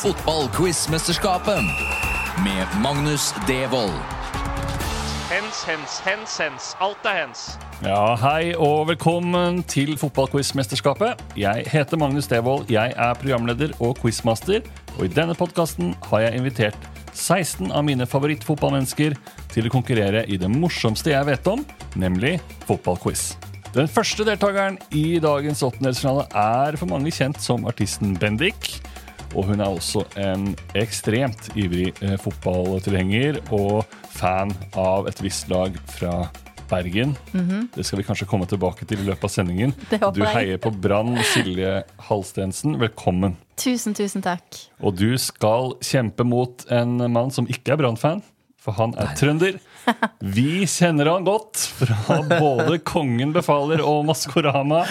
[0.00, 1.60] Fotballquiz-mesterskapet
[2.44, 3.92] med Magnus Devold.
[5.28, 6.76] Hens, hens, hens, hens.
[6.80, 7.42] Alt er hens.
[7.84, 11.20] Ja, Hei og velkommen til Fotballquiz-mesterskapet.
[11.36, 14.64] Jeg heter Magnus Devold, jeg er programleder og quizmaster.
[14.96, 19.18] Og i denne podkasten har jeg invitert 16 av mine favorittfotballmennesker
[19.52, 21.66] til å konkurrere i det morsomste jeg vet om,
[22.00, 23.34] nemlig fotballquiz.
[23.76, 28.80] Den første deltakeren i dagens åttendelsfinale er for mange kjent som artisten Bendik.
[29.34, 33.84] Og hun er også en ekstremt ivrig eh, fotballtilhenger og
[34.16, 36.24] fan av et visst lag fra
[36.70, 37.16] Bergen.
[37.74, 39.72] Det skal vi kanskje komme tilbake til i løpet av sendingen.
[40.14, 42.76] Du heier på Brann, Silje Halstensen.
[42.78, 43.34] Velkommen.
[43.58, 44.60] Tusen, tusen takk.
[44.78, 48.22] Og du skal kjempe mot en mann som ikke er Brann-fan,
[48.60, 49.58] for han er trønder.
[50.20, 54.82] Vi kjenner han godt fra både Kongen befaler og Maskorama.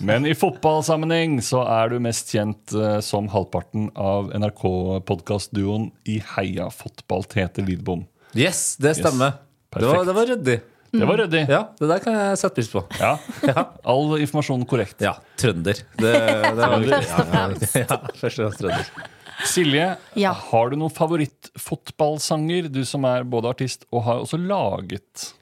[0.00, 6.70] Men i fotballsammenheng så er du mest kjent eh, som halvparten av NRK-podkastduoen I Heia
[6.74, 8.06] fotball, Tete Lidbom.
[8.36, 9.38] Yes, det stemmer.
[9.76, 10.60] Det, var, det var ryddig.
[10.96, 11.42] Det var ryddig.
[11.50, 12.84] Ja, det der kan jeg sette pris på.
[13.00, 13.16] Ja.
[13.90, 15.02] All informasjon korrekt.
[15.04, 15.82] Ja, trønder.
[15.98, 16.86] Det, det var.
[16.86, 17.76] Først og fremst.
[17.82, 19.12] Ja, først og fremst trønder.
[19.46, 20.32] Silje, Ja.
[20.32, 22.68] har du noen favorittfotballsanger?
[22.72, 25.32] Du som er både artist og har også laget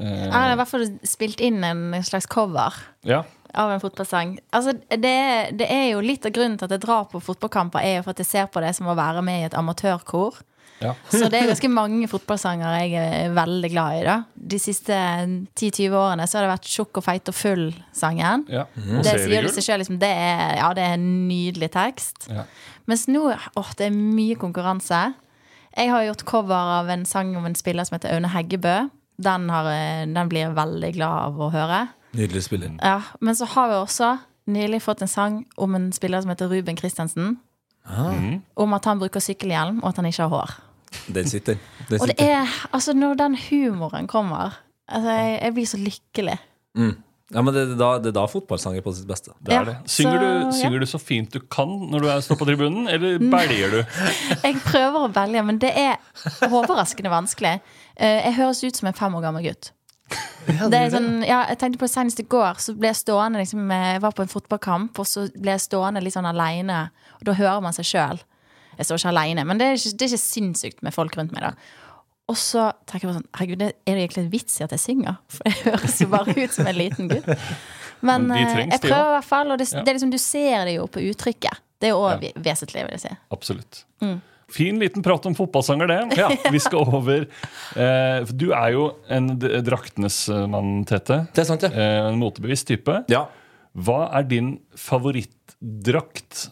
[0.00, 2.74] eh, Jeg har i hvert fall spilt inn en slags cover
[3.06, 3.22] Ja.
[3.54, 4.38] av en fotballsang.
[4.52, 7.96] Altså, det, det er jo litt av grunnen til at jeg drar på fotballkamper, er
[7.98, 10.38] jo for at jeg ser på det som å være med i et amatørkor.
[10.80, 10.94] Ja.
[11.12, 14.04] Så det er ganske mange fotballsanger jeg er veldig glad i.
[14.06, 18.46] da De siste 10-20 årene så har det vært Tjukk og feit og full-sangen.
[18.52, 18.66] ja.
[18.74, 22.30] Det sier det seg selv, liksom, det er, ja, det er en nydelig tekst.
[22.32, 22.46] Ja.
[22.90, 25.02] Mens nå åh, det er mye konkurranse.
[25.76, 28.88] Jeg har gjort cover av en sang om en spiller som heter Aune Heggebø.
[29.20, 31.84] Den, har, eh, den blir jeg veldig glad av å høre.
[32.16, 32.72] Nydelig spiller.
[32.82, 34.14] Ja, men så har vi også
[34.50, 37.36] nylig fått en sang om en spiller som heter Ruben Christensen.
[38.56, 40.56] Om at han bruker sykkelhjelm, og at han ikke har hår.
[41.06, 41.60] Den sitter.
[41.88, 44.58] Den Og det er, altså når den humoren kommer
[44.90, 46.38] altså jeg, jeg blir så lykkelig.
[47.30, 49.30] Ja, men det, er da, det er da fotballsang er på sitt beste.
[49.38, 49.76] Det er Ja, det.
[49.90, 50.80] Synger, så, du, ja.
[50.82, 53.98] du så fint du kan når du står på tribunen, eller belger du?
[54.46, 56.00] Jeg prøver å belge, men det er
[56.48, 57.60] overraskende vanskelig.
[57.94, 59.70] Eh, Jeg høres ut som en fem år gammel gutt.
[60.50, 63.38] Det er sånn, ja, jeg tenkte på det Senest i går så ble jeg stående
[63.38, 66.88] liksom, Jeg var på en fotballkamp, og så ble jeg stående litt sånn aleine.
[67.20, 68.18] Og da hører man seg sjøl.
[68.80, 71.34] Jeg står ikke aleine, men det er ikke, det er ikke sinnssykt med folk rundt
[71.36, 71.44] meg.
[71.44, 71.52] da
[72.32, 74.82] Og så tenker jeg bare sånn Herregud, er det egentlig en vits i at jeg
[74.86, 75.18] synger?
[75.34, 77.28] For jeg høres jo bare ut som en liten gutt.
[78.00, 79.82] Men, Men de eh, trengs, jeg prøver i hvert fall, og det, Ja.
[79.84, 81.60] det er liksom, du ser det jo på uttrykket.
[81.80, 83.10] Det er jo òg vesentlig, vil jeg si.
[83.36, 83.82] Absolutt.
[84.00, 84.18] Mm.
[84.50, 86.30] Fin liten prat om fotballsanger, det.
[86.50, 87.20] Vi skal over
[87.76, 91.20] eh, Du er jo en draktenes eh, mann, Tete.
[91.36, 91.70] Det er sant, ja.
[91.70, 92.96] Eh, en motebevisst type.
[93.12, 93.26] Ja.
[93.78, 96.48] Hva er din favorittdrakt?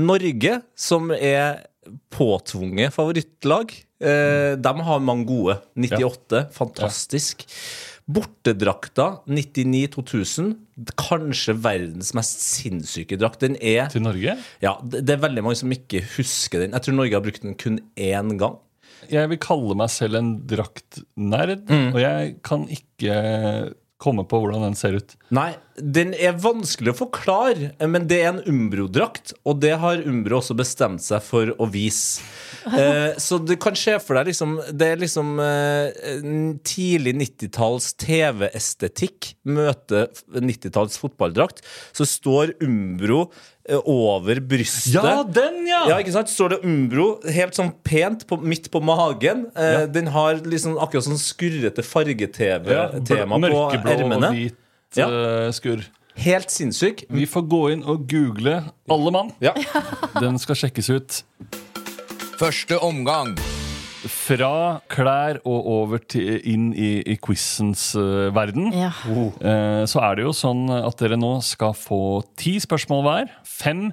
[0.00, 1.64] Norge, som er
[2.14, 5.58] påtvunget favorittlag, eh, de har mange gode.
[5.76, 7.46] 98, fantastisk.
[8.10, 10.54] Bortedrakta 99-2000,
[10.98, 13.42] kanskje verdens mest sinnssyke drakt.
[13.44, 14.34] Den er Til Norge?
[14.64, 16.74] Ja, det det er veldig mange som ikke husker den.
[16.74, 18.58] Jeg tror Norge har brukt den kun én gang.
[19.10, 21.94] Jeg vil kalle meg selv en draktnerd, Mm.
[21.94, 25.14] og jeg kan ikke komme på hvordan den ser ut.
[25.30, 30.38] Nei, den er vanskelig å forklare, men det er en Umbro-drakt, og det har Umbro
[30.40, 32.20] også bestemt seg for å vise.
[32.60, 36.18] Eh, så du kan se for deg liksom Det er liksom eh,
[36.68, 41.62] tidlig 90-talls TV-estetikk møter 90-talls fotballdrakt.
[41.96, 43.22] Så står Umbro
[43.64, 44.92] eh, over brystet.
[44.98, 46.32] Ja, den, Ja, ja ikke sant?
[46.32, 49.46] Står det Umbro helt sånn pent på, midt på magen.
[49.56, 49.84] Eh, Ja.
[49.88, 54.34] Den har liksom akkurat sånn skurrete farge-TV-tema på Mørkeblå og ermene.
[54.36, 54.58] hvit
[54.98, 55.06] Ja.
[55.06, 55.84] eh, skurr.
[56.20, 57.04] Helt sinnssyk.
[57.08, 58.58] Vi får gå inn og google
[58.90, 59.30] alle mann.
[59.40, 59.54] Ja.
[60.22, 61.20] Den skal sjekkes ut.
[62.40, 63.36] Første omgang.
[64.00, 68.70] Fra klær og over til, inn i, i quizens uh, verden.
[68.72, 68.90] Ja.
[68.96, 73.34] Eh, så er det jo sånn at dere nå skal få ti spørsmål hver.
[73.44, 73.90] Fem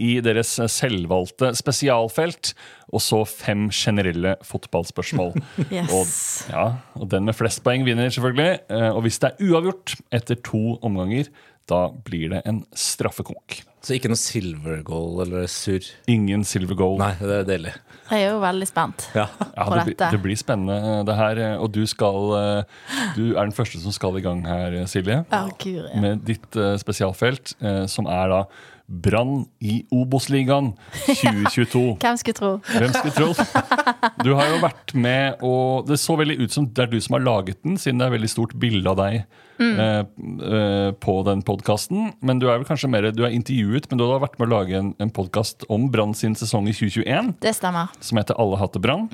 [0.00, 2.54] i deres selvvalgte spesialfelt,
[2.90, 5.36] og så fem generelle fotballspørsmål.
[5.70, 5.90] Yes.
[5.94, 6.08] Og,
[6.50, 6.64] ja,
[6.98, 8.64] og den med flest poeng vinner, selvfølgelig.
[8.72, 11.28] Eh, og hvis det er uavgjort etter to omganger,
[11.70, 13.60] da blir det en straffekonk.
[13.80, 15.86] Så ikke noe silver goal eller surr?
[16.10, 16.98] Ingen silver goal.
[17.00, 17.74] Nei, det er deilig.
[18.10, 19.06] Jeg er jo veldig spent.
[19.14, 19.28] Ja.
[19.54, 21.40] Ja, det, blir, det blir spennende, det her.
[21.62, 22.74] Og du skal eh,
[23.16, 25.22] Du er den første som skal i gang her, Silje.
[25.30, 25.94] Ja, guri.
[26.02, 28.42] Med ditt eh, spesialfelt, eh, som er da
[28.90, 30.72] Brann i Obos-ligaen
[31.06, 31.82] 2022.
[32.02, 32.52] Hvem skulle tro?
[32.74, 34.10] Hvem skulle tro?
[34.26, 37.16] Du har jo vært med, og det så veldig ut som det er du som
[37.16, 39.22] har laget den, siden det er veldig stort bilde av deg
[39.60, 42.12] eh, eh, på den podkasten.
[42.20, 44.54] Men du er vel kanskje mer Du er intervjuet, men du har vært med å
[44.58, 47.92] lage en, en podkast om Brann sin sesong i 2021, Det stemmer.
[48.00, 49.08] som heter Alle hater Brann.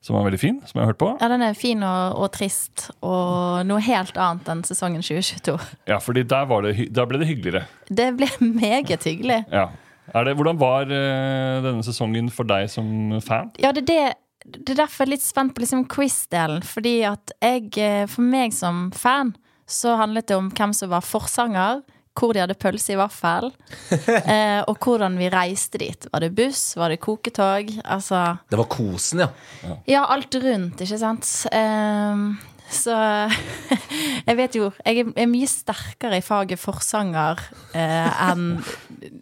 [0.00, 1.10] Som var veldig fin, som jeg har hørt på.
[1.20, 5.58] Ja, Den er fin og, og trist, og noe helt annet enn sesongen 2022.
[5.90, 7.66] Ja, fordi der, var det, der ble det hyggeligere.
[7.90, 8.30] Det ble
[8.62, 9.42] meget hyggelig.
[9.52, 9.68] Ja.
[10.10, 13.52] Det, hvordan var eh, denne sesongen for deg som fan?
[13.60, 14.02] Ja, det er det
[14.50, 16.62] det er derfor jeg er litt spent på liksom quiz-delen.
[16.64, 17.68] Fordi at jeg,
[18.08, 19.34] for meg som fan,
[19.70, 21.82] så handlet det om hvem som var forsanger,
[22.20, 23.52] hvor de hadde pølse i vaffel,
[24.34, 26.08] eh, og hvordan vi reiste dit.
[26.12, 26.74] Var det buss?
[26.76, 27.70] Var det koketog?
[27.86, 29.30] Altså Det var kosen, ja.
[29.88, 31.30] Ja, alt rundt, ikke sant?
[31.54, 32.24] Eh,
[32.70, 32.94] så
[34.28, 37.40] jeg vet jo Jeg er- er mye sterkere i faget forsanger
[37.74, 38.60] eh, enn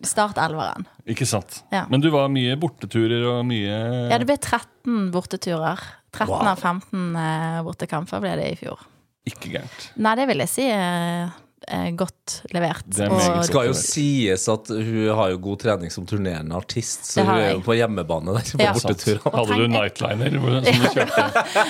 [0.04, 0.84] startelveren.
[1.08, 1.62] Ikke sant?
[1.72, 1.84] Ja.
[1.88, 3.78] Men du var mye borteturer og mye
[4.10, 5.80] Ja, det ble 13 borteturer.
[6.12, 6.46] 13 Wow.
[6.50, 8.80] av 15 eh, bortekamper ble det i fjor.
[9.28, 9.90] Ikke gærent.
[9.96, 11.30] Nei, det vil jeg si er,
[11.68, 12.86] er godt levert.
[12.88, 17.24] Det Og- skal jo sies at hun har jo god trening som turnerende artist, så
[17.26, 18.72] hun er jo på hjemmebane der på Ja.
[18.72, 19.26] borteturene.
[19.26, 21.02] Og Hadde du nightliner som du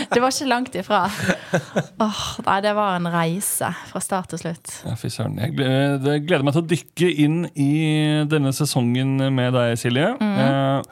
[0.14, 1.00] det var ikke langt ifra.
[2.00, 4.76] Åh, nei, det var en reise fra start til slutt.
[4.86, 5.38] Ja, fy søren.
[5.42, 10.14] Jeg gleder meg til å dykke inn i denne sesongen med deg, Silje.
[10.20, 10.82] Eh,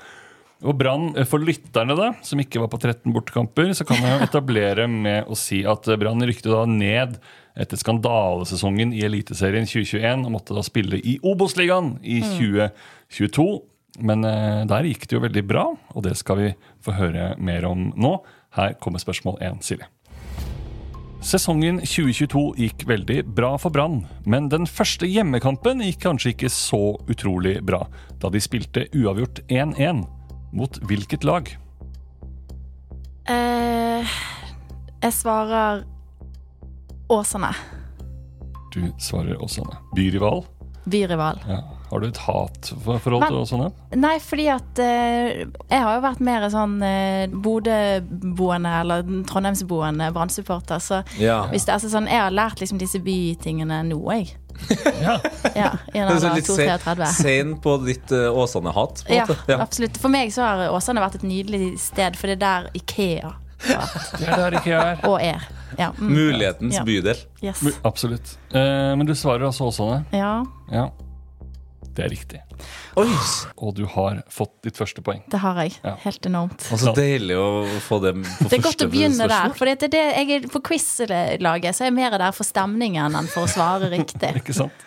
[0.64, 4.25] og Brann, eh, For lytterne da, som ikke var på 13 bortekamper, så kan jeg
[4.25, 7.19] etablere med å si at eh, Brann rykte da ned
[7.56, 13.47] etter skandalesesongen i Eliteserien 2021 og måtte da spille i Obos-ligaen i 2022.
[14.06, 16.49] Men eh, der gikk det jo veldig bra, og det skal vi
[16.85, 18.17] få høre mer om nå.
[18.56, 19.88] Her kommer spørsmål én, Silje.
[21.26, 26.94] Sesongen 2022 gikk veldig bra for Brann, men den første hjemmekampen gikk kanskje ikke så
[27.11, 27.81] utrolig bra,
[28.23, 30.05] da de spilte uavgjort 1-1.
[30.56, 31.50] Mot hvilket lag?
[33.29, 34.06] Eh,
[35.03, 35.82] jeg svarer
[37.12, 37.50] Åsane.
[38.73, 39.76] Du svarer Åsane.
[39.97, 40.44] Byrival?
[40.85, 41.41] Byrival.
[41.49, 41.61] Ja.
[41.91, 43.69] Har du et hatforhold til Åsane?
[43.94, 50.82] Nei, fordi at eh, jeg har jo vært mer sånn eh, Bodø-boende eller Trondheimsboende Brann-supporter.
[50.82, 51.44] Så Ja.
[51.53, 54.35] hvis det er altså sånn, jeg har lært liksom disse bytingene nå, jeg.
[55.03, 55.17] Ja.
[55.55, 57.06] Ja, I en er alder av litt sen, 2-33.
[57.20, 59.05] sen på ditt uh, Åsane-hat.
[59.08, 59.26] Ja.
[59.49, 59.58] Ja.
[59.62, 59.97] absolutt.
[60.03, 63.32] For meg så har Åsane vært et nydelig sted, for det er der Ikea
[63.67, 63.87] var,
[64.20, 64.99] Det er der IKEA er.
[65.08, 65.47] og er.
[65.79, 66.85] Ja, mm, Mulighetens Ja.
[66.85, 67.17] bydel.
[67.43, 67.62] yes.
[67.85, 68.37] Absolutt.
[68.53, 70.05] Eh, men du svarer altså Åsane?
[70.12, 70.43] Ja,
[70.73, 70.88] Ja.
[71.96, 72.40] Det er riktig.
[73.00, 73.06] Oi!
[73.56, 75.22] Og du har fått ditt første poeng.
[75.32, 75.76] det har jeg.
[75.84, 75.94] Ja.
[76.04, 76.66] Helt enormt.
[76.72, 77.48] Og så deilig å
[77.84, 79.54] få det på Det er godt å begynne der.
[79.56, 83.16] For det er det, jeg er, på quiz-laget så er jeg mer der for stemningen
[83.16, 84.34] enn for å svare riktig.
[84.43, 84.87] Ikke sant?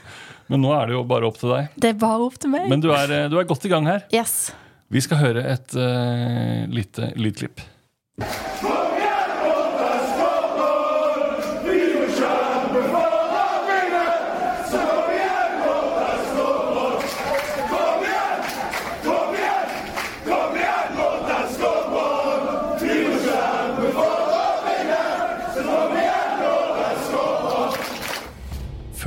[0.49, 1.73] Men nå er det jo bare opp til deg.
[1.77, 2.65] Det er bare opp til meg.
[2.71, 4.05] Men du er, eh, du er godt i gang her.
[4.13, 4.49] Yes.
[4.89, 7.61] Vi skal høre et uh, lite lydklipp.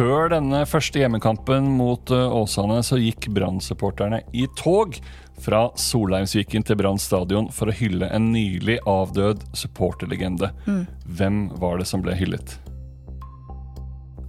[0.02, 4.96] Før denne første hjemmekampen mot eh, Åsane så gikk Brann-supporterne i tog
[5.44, 10.48] fra Solheimsviken til Brann stadion for å hylle en nylig avdød supporterlegende.
[11.06, 12.56] Hvem var det som ble hyllet?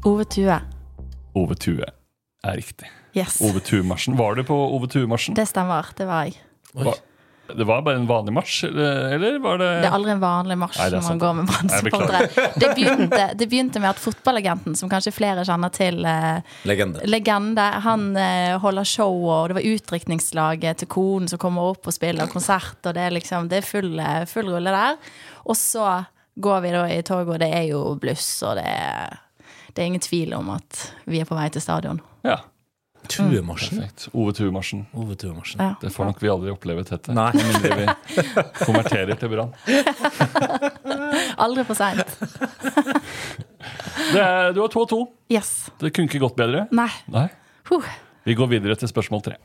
[0.06, 0.60] Ove Tue.
[1.42, 2.92] Ove Tue er riktig.
[3.18, 3.40] Yes.
[3.42, 4.14] Ove Tue-marsjen.
[4.20, 5.34] Var du på Ove Tue-marsjen?
[5.40, 5.90] Det stemmer.
[5.98, 6.38] Det var jeg.
[6.78, 7.02] Var-
[7.44, 10.78] Det var bare en vanlig marsj, eller var det Det er aldri en vanlig marsj
[10.80, 12.22] Nei, når man går med Brann-supportere.
[12.62, 17.04] Det, begynte- det begynte med at fotballagenten, som kanskje flere kjenner til, eh, Legende.
[17.12, 21.94] legende, han eh, holder show, og det var utdrikningslaget til konen som kommer opp og
[21.98, 24.96] spiller konsert, og det er liksom det er full, eh, full rulle der.
[25.44, 26.06] Og så
[26.40, 29.20] går vi da i toget, og det er jo bluss, og det er,
[29.76, 32.00] det er ingen tvil om at vi er på vei til stadion.
[32.24, 32.40] Ja,
[33.10, 33.84] Tuemarsjen.
[34.14, 34.86] Ove Tue-marsjen.
[34.96, 35.60] Ove Tuemarsjen.
[35.62, 35.74] Ja.
[35.82, 37.14] Det får nok vi aldri oppleve, tett her.
[37.14, 37.86] Med mindre vi
[38.64, 39.52] konverterer til Brann.
[41.44, 42.04] Aldri for seint.
[44.16, 45.02] Er- Du har 2-2.
[45.34, 45.70] Yes.
[45.82, 46.66] Det kunne ikke gått bedre.
[46.72, 46.90] Nei.
[47.12, 47.28] Nei.
[48.24, 49.38] Vi går videre til spørsmål tre.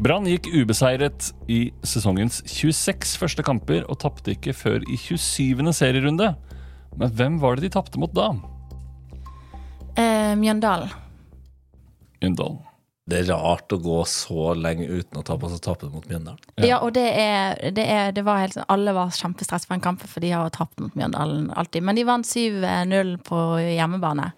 [0.00, 5.60] Brann gikk ubeseiret i sesongens 26 første kamper og tapte ikke før i 27.
[5.76, 6.32] serierunde.
[6.96, 8.30] Men hvem var det de tapte mot da?
[10.00, 10.88] Eh, Mjøndalen.
[12.20, 12.58] Mjøndalen.
[13.10, 16.38] Det er rart å gå så lenge uten å tape, og så tape mot Mjøndalen.
[16.60, 16.66] Ja.
[16.68, 19.82] Ja, og det er, det er det var helt sånn Alle var kjempestress for en
[19.82, 21.82] kamp, for de har tapt mot Mjøndalen alltid.
[21.88, 24.28] Men de vant 7-0 på hjemmebane.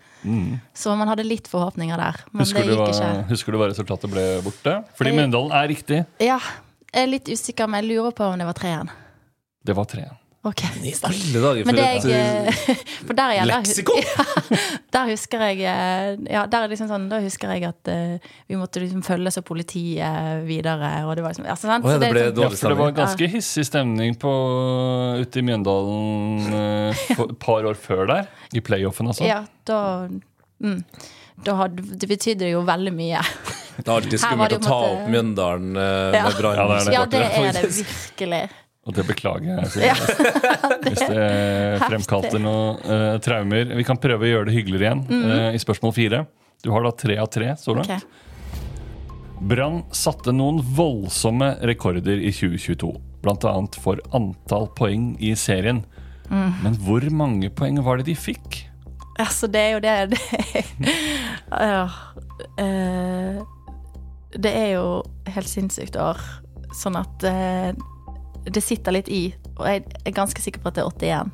[0.78, 2.22] Så man hadde litt forhåpninger der.
[2.30, 2.46] Men Mm.
[2.46, 3.28] Husker det du, gikk hva, ikke.
[3.34, 4.76] husker du hva resultatet ble borte?
[4.96, 5.12] Fordi.
[5.18, 6.00] Mjøndalen er riktig.
[6.22, 6.38] Ja,
[6.94, 8.88] jeg er litt usikker, men jeg lurer på om det var 3-1.
[9.68, 10.16] Det var 3-1.
[10.42, 10.62] Ok.
[10.82, 14.00] I alle dager for det et jeg For der igjen, der, leksikon!
[14.96, 18.58] der husker jeg eh, Ja, der er liksom sånn Da husker jeg at uh, vi
[18.58, 21.86] måtte liksom følges av politiet videre, og det var liksom altså, sant?
[21.86, 24.32] Å ja, det ble er liksom- Ja, det var ganske hissig stemning på,
[25.22, 26.58] ute i Mjøndalen
[26.90, 28.30] et par år før der.
[28.50, 29.22] I playoffen, altså.
[29.28, 29.78] Ja, da
[30.58, 30.80] mm,
[31.46, 33.22] da hadde, Det betydde jo veldig mye.
[33.78, 36.26] Det er alltid skummelt å ta opp Mjøndalen uh, Ja.
[36.26, 36.58] med Brann.
[36.58, 37.54] Ja, det er det.
[37.54, 38.42] Det det virkelig.
[38.82, 39.70] Og det beklager jeg.
[39.70, 39.94] Så, Ja.
[40.82, 41.26] Hvis det
[41.84, 43.70] fremkalte noen uh, traumer.
[43.78, 46.24] Vi kan prøve å gjøre det hyggeligere igjen eh, i spørsmål fire.
[46.62, 47.90] Du har da tre av tre så langt.
[47.90, 48.02] Okay.
[49.52, 52.90] Brann satte noen voldsomme rekorder i 2022.
[53.22, 55.82] Blant annet for antall poeng i serien.
[56.32, 58.62] Men hvor mange poeng var det de fikk?
[59.20, 60.94] Altså, det er jo det Det,
[61.52, 61.82] ja,
[62.58, 63.42] uh,
[64.32, 64.86] det er jo
[65.34, 66.20] helt sinnssykt år.
[66.72, 67.74] Sånn at eh,
[68.44, 69.22] det sitter litt i.
[69.58, 71.32] Og jeg er ganske sikker på at det er 81.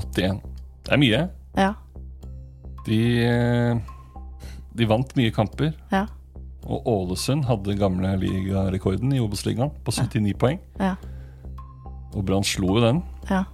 [0.00, 0.40] 81.
[0.86, 1.22] Det er mye.
[1.58, 1.72] Ja.
[2.86, 3.76] De, eh,
[4.78, 5.74] de vant mye kamper.
[5.92, 6.06] Ja.
[6.70, 10.60] Og Ålesund hadde gamle ligarekorden i Obos-ligaen på 79 poeng.
[10.80, 10.94] Ja.
[12.14, 13.02] Og Brann slo jo den.
[13.30, 13.44] ja.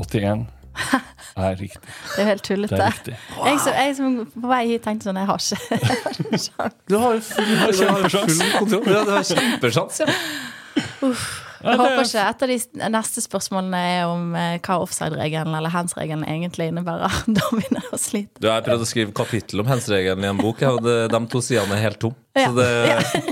[0.00, 0.46] 81
[1.36, 1.80] er riktig.
[2.16, 3.16] Det er helt Det tullete.
[3.36, 3.46] Wow.
[3.46, 6.76] Jeg, som, jeg som på vei hit tenkte sånn Jeg har ikke sjans.
[6.88, 8.88] Du har jo full, du har jo full kontroll.
[8.94, 10.06] Ja, du har kjempesjanse.
[10.08, 10.14] Ja.
[11.60, 16.24] Jeg håper ikke et av de neste spørsmålene er om eh, hva offside-regelen eller hands-regelen
[16.24, 17.18] egentlig innebærer.
[17.36, 18.40] Da begynner jeg å slite.
[18.40, 21.42] Du har prøvd å skrive kapittel om hensregelen i en bok, og det, de to
[21.44, 22.16] sidene er helt tomme.
[22.38, 22.48] Ja.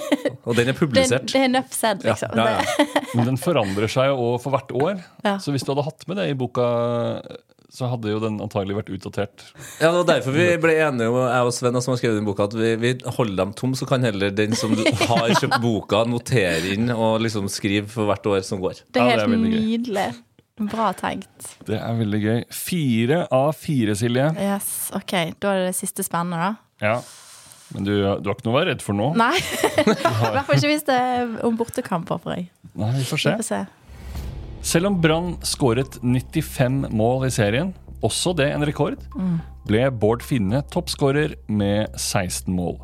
[0.47, 1.29] og den er publisert.
[1.33, 2.37] det er nøff said, liksom.
[2.37, 3.05] Ja, ja, ja.
[3.17, 5.05] Men den forandrer seg jo for hvert år.
[5.25, 5.39] Ja.
[5.41, 6.69] Så hvis du hadde hatt med det i boka,
[7.73, 9.43] så hadde jo den antagelig vært utdatert.
[9.81, 12.29] Ja, det var derfor vi ble enige, om, jeg og Sven som har skrevet den
[12.29, 16.01] boka, at vi, vi holder dem tom, så kan heller den som har kjøpt boka,
[16.09, 18.81] notere inn og liksom skrive for hvert år som går.
[18.89, 20.09] Det Ja, er det er helt nydelig.
[20.59, 21.53] Bra tenkt.
[21.69, 22.41] Det er veldig gøy.
[22.51, 24.25] Fire av fire, Silje.
[24.43, 26.55] Yes, ok, Da er det det siste spennende, da.
[26.83, 26.97] Ja.
[27.77, 29.11] Men du, du har ikke noe å være redd for nå?
[29.21, 29.35] Nei.
[29.37, 32.49] I hvert fall ikke hvis det er om bortekamper for deg.
[32.73, 33.35] Nei, vi får se.
[33.37, 33.61] Vi får se.
[34.69, 37.71] Selv om Brann skåret 95 mål i serien,
[38.05, 39.01] også det en rekord,
[39.65, 42.77] ble Bård Finne toppskårer med 16 mål.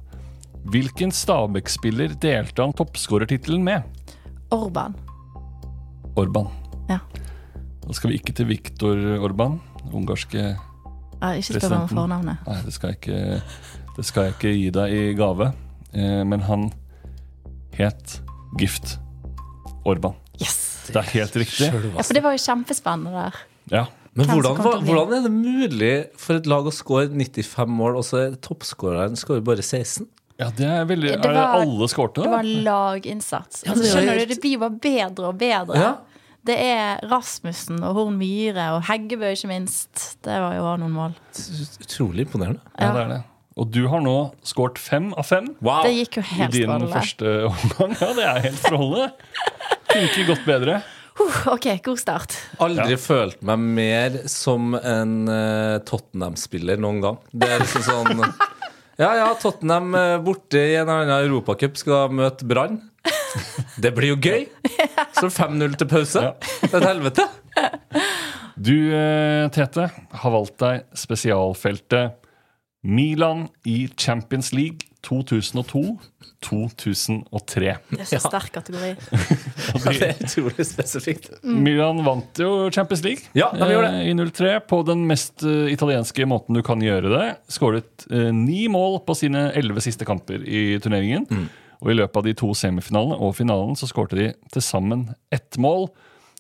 [0.73, 3.85] Hvilken Stabæk-spiller delte han toppskårertittelen med?
[4.55, 4.97] Orban.
[6.17, 6.49] Orban.
[6.89, 7.03] Ja.
[7.85, 9.61] Da skal vi ikke til Viktor Orban,
[9.93, 12.49] ungarske Ja, ikke spør om fornavnet.
[12.49, 13.43] Nei, det skal jeg ikke,
[13.99, 15.53] det skal jeg ikke gi deg i gave.
[15.93, 16.71] Eh, men han
[17.77, 18.23] het
[18.61, 18.97] Gift
[19.85, 20.17] Orban.
[20.41, 20.74] Yes!
[20.87, 21.69] Det er helt riktig.
[21.73, 23.39] Ja, For det var jo kjempespennende der.
[23.73, 23.85] Ja.
[24.15, 28.21] Men hvordan, hvordan er det mulig for et lag å score 95 mål, og så
[28.29, 30.07] er toppskåreren skårer bare 16?
[30.39, 33.63] ja, det er veldig Det Er det var- alle skårte, Det var laginnsats.
[33.67, 35.75] Altså, er skjønner du, Det blir bare bedre og bedre.
[35.79, 35.93] Ja.
[36.45, 40.17] Det er Rasmussen og Horn Myhre og Heggebø, ikke minst.
[40.23, 41.15] Det var jo også noen mål.
[41.81, 42.61] Utrolig imponerende.
[42.79, 43.23] Ja, det er det.
[43.55, 45.85] Og du har nå skåret fem av fem Wow!
[45.87, 46.89] Det gikk jo i din strålende.
[46.91, 47.93] første omgang.
[48.01, 49.05] Ja, det er helt strålende.
[49.93, 50.81] Kunne ikke gått bedre.
[51.47, 52.35] Ok, god start.
[52.59, 52.99] Aldri Ja.
[52.99, 57.21] følt meg mer som en uh, Tottenham-spiller noen gang.
[57.31, 58.25] Det er liksom sånn
[58.99, 62.81] Ja, ja, Tottenham uh, borte i en eller annen europacup skal møte Brann.
[63.79, 64.45] Det blir jo gøy!
[65.19, 66.21] Så 5-0 til pause.
[66.23, 66.35] Ja.
[66.63, 67.25] Det er et helvete.
[68.55, 69.89] Du, eh, Tete,
[70.23, 72.15] har valgt deg spesialfeltet
[72.85, 77.75] Milan i Champions League 2002-2003.
[77.91, 78.95] Det er så sterk kategori.
[79.85, 81.31] Det er utrolig spesifikt.
[81.45, 84.01] Milan vant jo Champions League Ja, de gjorde det.
[84.05, 87.35] eh, i 03 på den mest uh, italienske måten du kan gjøre det.
[87.53, 91.27] Skåret uh, ni mål på sine elleve siste kamper i turneringen.
[91.31, 91.49] Mm.
[91.85, 95.01] Og i løpet av de to semifinalene og finalen så skårte de til sammen
[95.35, 95.89] ett mål.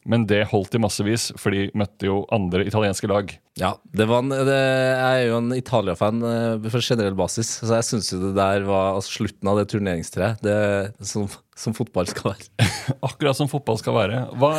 [0.05, 3.31] Men det holdt i massevis, for de møtte jo andre italienske lag.
[3.57, 7.79] Ja, det var en, det, Jeg er jo en Italia-fan eh, for generell basis, så
[7.79, 10.45] jeg syns jo det der var altså, slutten av det turneringstreet.
[10.45, 11.25] Det som,
[11.57, 12.69] som fotball skal være.
[13.09, 14.21] Akkurat som fotball skal være.
[14.37, 14.53] Hva,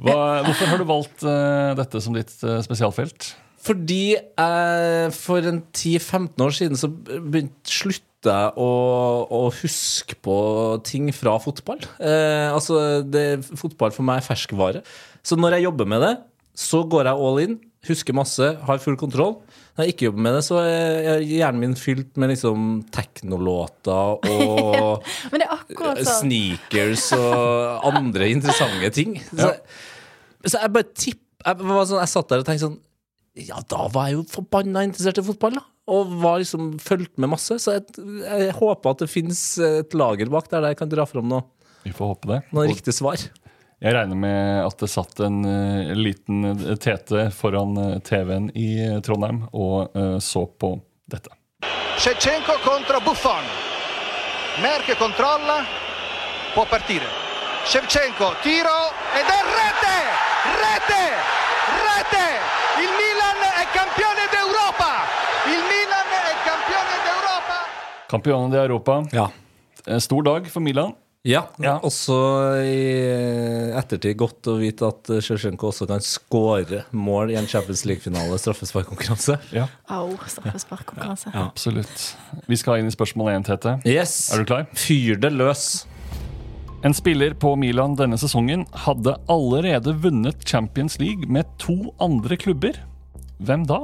[0.00, 3.34] hva, hvorfor har du valgt uh, dette som ditt uh, spesialfelt?
[3.68, 7.74] Fordi jeg for en 10-15 år siden så begynte
[8.18, 8.70] slutta jeg å,
[9.30, 10.36] å huske på
[10.84, 11.78] ting fra fotball.
[12.00, 14.82] Eh, altså, det, fotball for meg er ferskvare.
[15.22, 16.16] Så når jeg jobber med det,
[16.54, 17.58] så går jeg all in.
[17.86, 19.38] Husker masse, har full kontroll.
[19.76, 25.06] Når jeg ikke jobber med det, så er hjernen min fylt med liksom teknolåter og
[25.30, 29.20] Men det akkurat sneakers og andre interessante ting.
[29.30, 29.52] Så,
[30.42, 32.78] så jeg bare tipp jeg, var sånn, jeg satt der og tenkte sånn
[33.46, 35.62] Ja, da var jeg jo forbanna interessert i fotball, da.
[35.88, 37.56] Og var liksom fulgt med masse.
[37.62, 37.86] Så jeg,
[38.20, 41.46] jeg håper at det fins et lager bak der jeg kan dra fram noe,
[41.86, 42.40] Vi får håpe det.
[42.52, 43.22] Noen riktige svar.
[43.78, 48.72] Jeg regner med at det satt en uh, liten eh, tete foran uh, TV-en i
[48.82, 50.74] uh, Trondheim og eh, så på
[51.06, 51.30] dette.
[52.02, 53.46] Shevchenko kontra Buffon.
[54.62, 55.62] Merke kontrolla.
[56.58, 57.06] può partire.
[57.64, 59.96] Shevchenko, tiro ed è rete!
[60.58, 61.04] Rete!
[61.86, 62.26] Rete!
[62.82, 65.06] Il Milan è campione d'Europa!
[65.46, 65.77] Il Milan
[68.10, 68.54] d'Europa!
[68.54, 69.04] i Europa.
[69.12, 69.30] Ja.
[69.86, 70.92] En stor dag for Milan.
[71.24, 71.78] Ja, Ja.
[71.82, 72.14] også
[72.64, 78.38] i ettertid godt å vite at Sjøsjenko også kan skåre mål i en Champions League-finale
[78.38, 79.36] straffesparkkonkurranse.
[79.52, 81.32] Ja, Au, straffesparkkonkurranse.
[81.34, 82.14] absolutt.
[82.48, 83.80] Vi skal inn i spørsmål én, Tete.
[83.84, 84.32] Yes!
[84.32, 84.66] Er du klar?
[84.74, 85.84] Fyr det løs.
[86.84, 92.78] En spiller på Milan denne sesongen hadde allerede vunnet Champions League med to andre klubber.
[93.42, 93.80] Hvem da?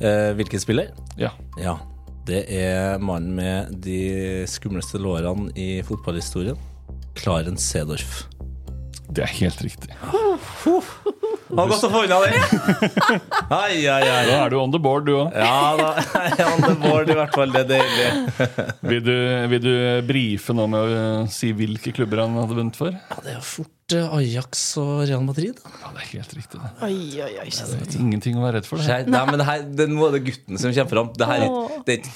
[0.00, 0.92] Eh, hvilken spiller?
[1.16, 1.30] Ja.
[1.58, 1.78] Ja,
[2.26, 6.58] det er mannen med de skumleste lårene i fotballhistorien.
[7.18, 8.24] Clarence Sedorf.
[9.12, 9.90] Det er helt riktig.
[11.52, 12.36] Har godt å få unna den!
[13.52, 14.22] Ai, ai, ai.
[14.24, 15.34] Da er du on the board, du òg.
[15.36, 15.90] Ja da,
[16.22, 17.52] er on the board i hvert fall.
[17.52, 18.46] Det er deilig.
[18.88, 19.12] Vil, du,
[19.52, 19.74] vil du
[20.08, 21.02] brife nå med å
[21.32, 22.94] si hvilke klubber han hadde vunnet for?
[22.96, 25.56] Ja, det er jo fort Ajax og Real Madrid.
[25.62, 26.56] Ja, det er helt riktig.
[26.60, 26.68] det.
[26.86, 27.46] Oi, oi, oi.
[27.50, 27.64] ikke.
[27.70, 28.74] Det er Ingenting å være redd for.
[28.82, 28.86] det.
[28.88, 31.08] Nei, Nei, men det her, det, Nå er det gutten som kommer fram.
[31.18, 31.52] Det, her, er-
[31.86, 32.10] det er ikke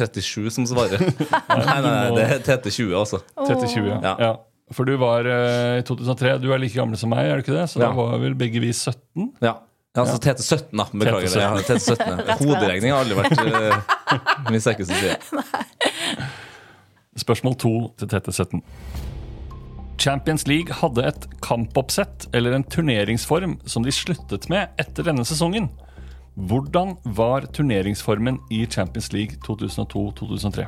[0.00, 0.98] Tete37 som svarer.
[1.66, 3.18] Nei, nei, det er Tete20, altså.
[3.36, 3.98] 30-20, ja.
[4.06, 4.14] Ja.
[4.28, 4.32] ja.
[4.74, 7.54] For du var eh, i 2003, du er like gammel som meg, er du ikke
[7.54, 7.68] det?
[7.70, 9.30] Så da var vel begge vi 17?
[9.44, 9.54] Ja.
[9.96, 10.84] Ja, altså Tete17, da.
[10.92, 11.28] Beklager.
[11.30, 11.40] Tete17.
[11.40, 12.04] Ja, Tete17.
[12.28, 12.34] ja.
[12.42, 13.48] Hoderegning har aldri vært uh,
[14.52, 15.16] min sterkeste side.
[17.16, 18.60] Spørsmål to til Tete 17.
[19.98, 25.70] Champions League hadde et kampoppsett eller en turneringsform som de sluttet med etter denne sesongen.
[26.36, 30.66] Hvordan var turneringsformen i Champions League 2002-2003?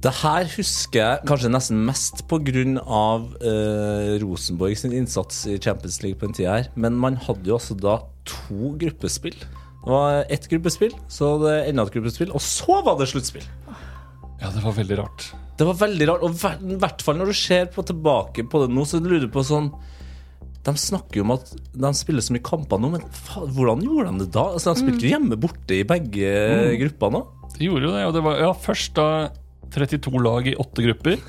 [0.00, 2.62] Det her husker jeg kanskje nesten mest pga.
[2.80, 6.70] Uh, Rosenborg sin innsats i Champions League på den tida her.
[6.74, 9.36] Men man hadde jo også da to gruppespill.
[9.36, 13.44] Det var ett gruppespill, så det enda et gruppespill, og så var det sluttspill.
[14.40, 15.30] Ja, det var veldig rart.
[15.60, 16.36] Det var veldig rart, og
[16.72, 19.42] i hvert fall når du ser på tilbake på det nå, så lurer du på
[19.44, 19.66] sånn
[20.64, 24.14] De snakker jo om at de spiller så mye kamper nå, men faen, hvordan gjorde
[24.14, 24.46] de det da?
[24.56, 26.32] Altså, De spilte jo hjemme borte i begge
[26.80, 27.36] grupper òg.
[27.58, 29.06] De gjorde jo det, og det var ja, først da
[29.70, 31.20] 32 lag i åtte grupper.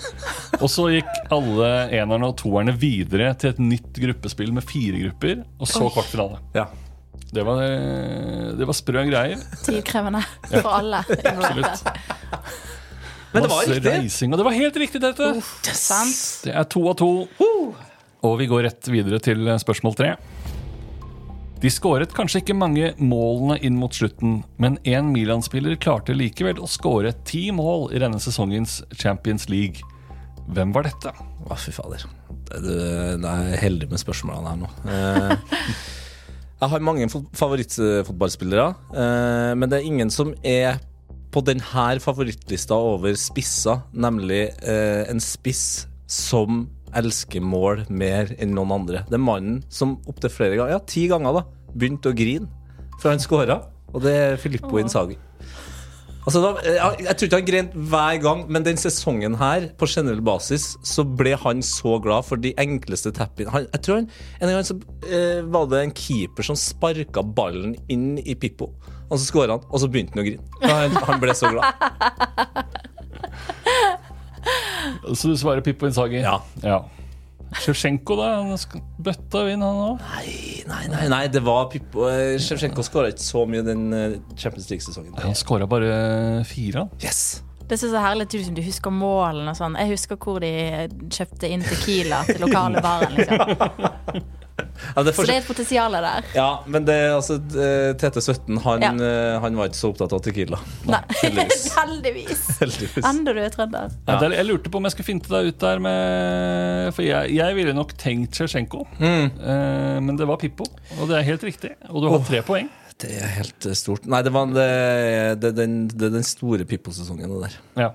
[0.62, 5.44] Og så gikk alle enerne og toerne videre til et nytt gruppespill med fire grupper,
[5.60, 6.42] og så kvartfinale.
[6.58, 6.70] Ja.
[7.32, 7.62] Det var,
[8.60, 9.40] det var sprø greier.
[9.64, 10.24] Tidkrevende
[10.58, 11.04] for alle.
[11.08, 11.86] Absolutt.
[13.34, 13.92] Men det var Masse riktig.
[13.96, 15.28] reising, og det var helt riktig, dette.
[15.78, 16.22] Sant?
[16.46, 17.12] Det er to av to.
[18.28, 20.10] Og vi går rett videre til spørsmål tre.
[21.62, 26.68] De skåret kanskje ikke mange målene inn mot slutten, men én Milan-spiller klarte likevel å
[26.70, 29.84] skåre ti mål i denne sesongens Champions League.
[30.52, 31.14] Hvem var dette?
[31.46, 32.04] Å, fy fader.
[32.52, 32.78] Det,
[33.30, 34.72] er heldig med spørsmålene her nå.
[36.62, 40.76] Eh, jeg har mange fot- favorittfotballspillere, eh, men det er ingen som er
[41.32, 46.66] på denne favorittlista over spisser, nemlig eh, en spiss som
[46.98, 49.06] elsker mål mer enn noen andre.
[49.08, 52.52] Det er mannen som opptil flere ganger, ja, ti ganger, da, begynte å grine
[53.02, 55.18] før han skåra, og det er Filippo Inzaghi.
[56.22, 59.88] Altså da, jeg, jeg tror ikke han grein hver gang, men den sesongen her, på
[59.90, 63.50] generell basis, så ble han så glad for de enkleste tap-in.
[63.50, 64.78] Jeg tror han, En gang så
[65.10, 68.70] eh, var det en keeper som sparka ballen inn i Pippo,
[69.12, 70.44] og så skåra han, og så begynte han å grine.
[70.64, 71.68] Han, han ble så glad.
[75.14, 76.22] Så du svarer Pippo Inzaghi?
[76.24, 76.40] Ja.
[76.64, 76.80] ja.
[77.62, 78.30] Sjevsjenko, da?
[78.40, 80.02] Han bøtta jo inn, han òg.
[80.16, 82.08] Nei, nei, nei, nei det var Pippo.
[82.08, 85.16] Sjevsjenko Sjevtsjenko skåra ikke så mye den eh, Champions League-sesongen.
[85.22, 85.94] Han skåra bare
[86.48, 86.86] fire.
[86.86, 86.94] han.
[87.04, 87.42] Yes!
[87.68, 89.78] Det ser så herlig ut som du husker målene og sånn.
[89.80, 90.52] Jeg husker hvor de
[91.12, 93.16] kjøpte inn Tequila til lokale baren.
[93.20, 94.24] Liksom.
[94.96, 96.26] Ja, det Så det er et potensial der.
[96.36, 98.92] ja, men det, altså, eh, TT17, han, Ja.
[98.94, 100.60] eh, han var ikke så opptatt av Tequila.
[100.90, 101.02] Nei.
[101.24, 101.66] heldigvis.
[101.78, 102.44] Heldigvis.
[102.62, 103.06] Heldigvis.
[103.06, 103.96] Enda du er trønder.
[104.08, 104.20] Ja.
[104.32, 107.74] Jeg lurte på om jeg skulle finte deg ut der med For jeg, jeg ville
[107.78, 110.66] nok tenkt Sjevtsjenko, eh, men det var Pippo.
[111.00, 111.74] Og det er helt riktig.
[111.90, 112.70] Og du har tre poeng.
[113.02, 114.04] Det er helt stort.
[114.06, 114.70] Nei, det, var, det,
[115.42, 117.56] det, den, det den store Pippo-sesongen, det der.
[117.88, 117.90] Ja.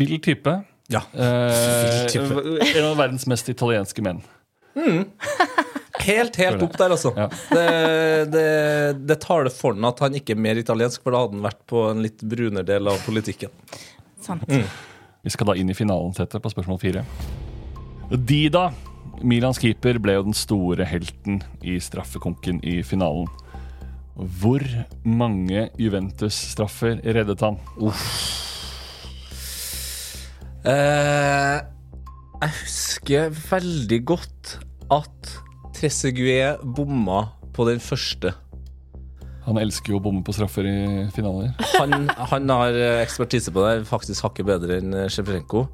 [0.00, 0.54] Vill type.
[0.88, 1.02] Ja.
[1.12, 1.20] Eh,
[1.84, 2.40] Vill type.
[2.78, 4.22] en av verdens mest italienske menn.
[6.08, 7.10] Helt, helt opp der, altså.
[7.18, 7.26] Ja.
[7.50, 7.64] Det,
[8.32, 8.44] det,
[9.10, 11.64] det taler for den at han ikke er mer italiensk, for da hadde han vært
[11.68, 13.52] på en litt brunere del av politikken.
[14.24, 14.44] Sant.
[14.48, 17.02] Vi skal da inn i finalen, Tette, på spørsmål fire.
[18.14, 18.68] Dida,
[19.20, 23.26] Milans keeper, ble jo den store helten i straffekonken i finalen.
[24.40, 24.62] Hvor
[25.04, 27.58] mange Juventus-straffer reddet han?
[30.66, 31.58] Eh,
[32.38, 34.56] Jeg husker veldig godt
[34.94, 35.32] at
[35.76, 38.32] Trezeguet bomma på den første.
[39.48, 40.78] Han elsker jo å bomme på straffer i
[41.14, 41.54] finaler.
[41.78, 45.64] Han, han har eh, ekspertise på det, faktisk hakket bedre enn eh, Sjevrenko.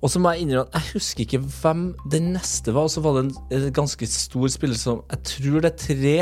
[0.00, 2.88] Og så må jeg innrømme at jeg husker ikke hvem den neste var.
[2.88, 6.14] Og så var det en, en ganske stor spiller som Jeg tror det er tre.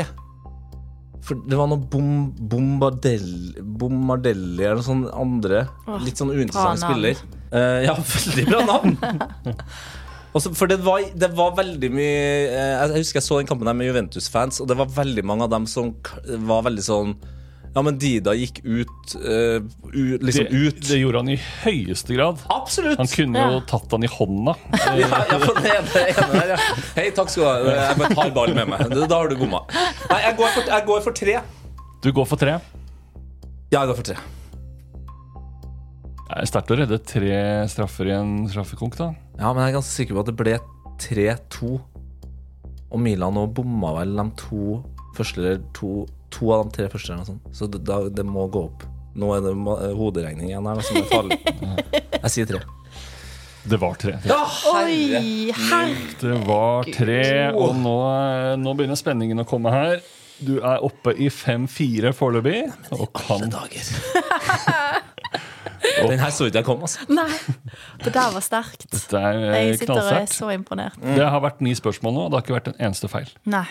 [1.25, 5.65] For det var noe bom, bombardelli, bombardelli eller noe sånt andre.
[5.87, 7.23] Åh, litt sånn uinteressant spiller.
[7.53, 8.99] Uh, ja, veldig bra navn.
[10.37, 12.17] Også, for det var, det var veldig mye
[12.53, 15.47] eh, Jeg husker jeg så den kampen der med Juventus-fans, og det var veldig mange
[15.47, 15.89] av dem som
[16.45, 17.15] var veldig sånn
[17.73, 19.57] Ja, men Dida gikk ut, uh,
[19.93, 22.39] u- liksom Det, ut det gjorde han i høyeste grad.
[22.49, 22.97] Absolutt!
[23.01, 23.63] Han kunne jo Ja.
[23.69, 24.55] tatt han i hånda.
[24.73, 26.57] ja, ja, på det ene, det ene der, ja.
[26.97, 27.75] Hei, takk skal du ha.
[27.77, 28.95] Jeg bare tar ballen med meg.
[29.05, 29.61] Da har du bomma.
[30.09, 31.37] Nei, jeg går, for, jeg går for tre.
[32.01, 32.57] Du går for tre.
[33.69, 34.17] Ja, jeg går for tre.
[36.29, 37.37] Det er sterkt å redde tre
[37.69, 39.11] straffer i en straffekonk, da.
[39.39, 40.55] Ja, men jeg er ganske sikker på at det ble
[40.99, 41.73] 3-2.
[42.89, 44.79] Og Milan nå bomma vel de to
[45.15, 47.15] første, eller to, to av de tre første.
[47.15, 47.53] Eller noe.
[47.55, 48.83] Så det, da, det må gå opp.
[49.19, 49.53] Nå er det
[49.97, 51.39] hoderegning igjen her, da, som er farlig.
[52.25, 52.61] Jeg sier tre.
[53.69, 54.15] Det var tre.
[54.27, 54.39] Ja,
[54.71, 57.23] Oi, herre Det var tre,
[57.53, 57.97] og nå,
[58.59, 59.99] nå begynner spenningen å komme her.
[60.39, 62.61] Du er oppe i 5-4 foreløpig,
[62.95, 63.91] og kan dager.
[66.07, 67.05] Den her så ikke jeg kom, altså.
[67.11, 67.27] Nei,
[68.03, 68.85] det der var sterkt.
[68.93, 70.35] Dette er eh, Jeg sitter og er knallsterkt.
[70.37, 70.99] så imponert.
[71.03, 73.31] Det har vært ni spørsmål nå, og det har ikke vært en eneste feil.
[73.49, 73.65] Nei.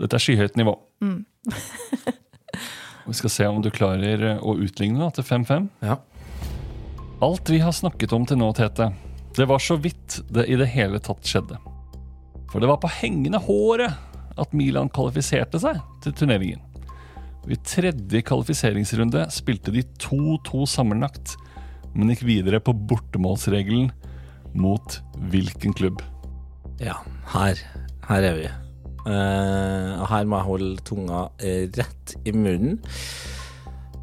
[0.00, 0.76] Dette er skyhøyt nivå.
[1.04, 1.18] Mm.
[3.10, 5.68] Vi skal se om du klarer eh, å utligne da, til 5-5.
[5.84, 5.98] Ja.
[7.20, 8.86] Alt vi har snakket om til nå, Tete,
[9.36, 11.58] det var så vidt det i det hele tatt skjedde.
[12.50, 13.92] For det var på hengende håret
[14.40, 16.62] at Milan kvalifiserte seg til turneringen.
[17.44, 21.36] Og I tredje kvalifiseringsrunde spilte de 2-2 sammenlagt,
[21.94, 23.90] men gikk videre på bortemålsregelen
[24.58, 24.98] mot
[25.32, 26.02] hvilken klubb?
[26.82, 26.96] Ja,
[27.34, 27.60] her,
[28.08, 28.48] her er vi.
[29.06, 31.26] Og her må jeg holde tunga
[31.76, 32.80] rett i munnen.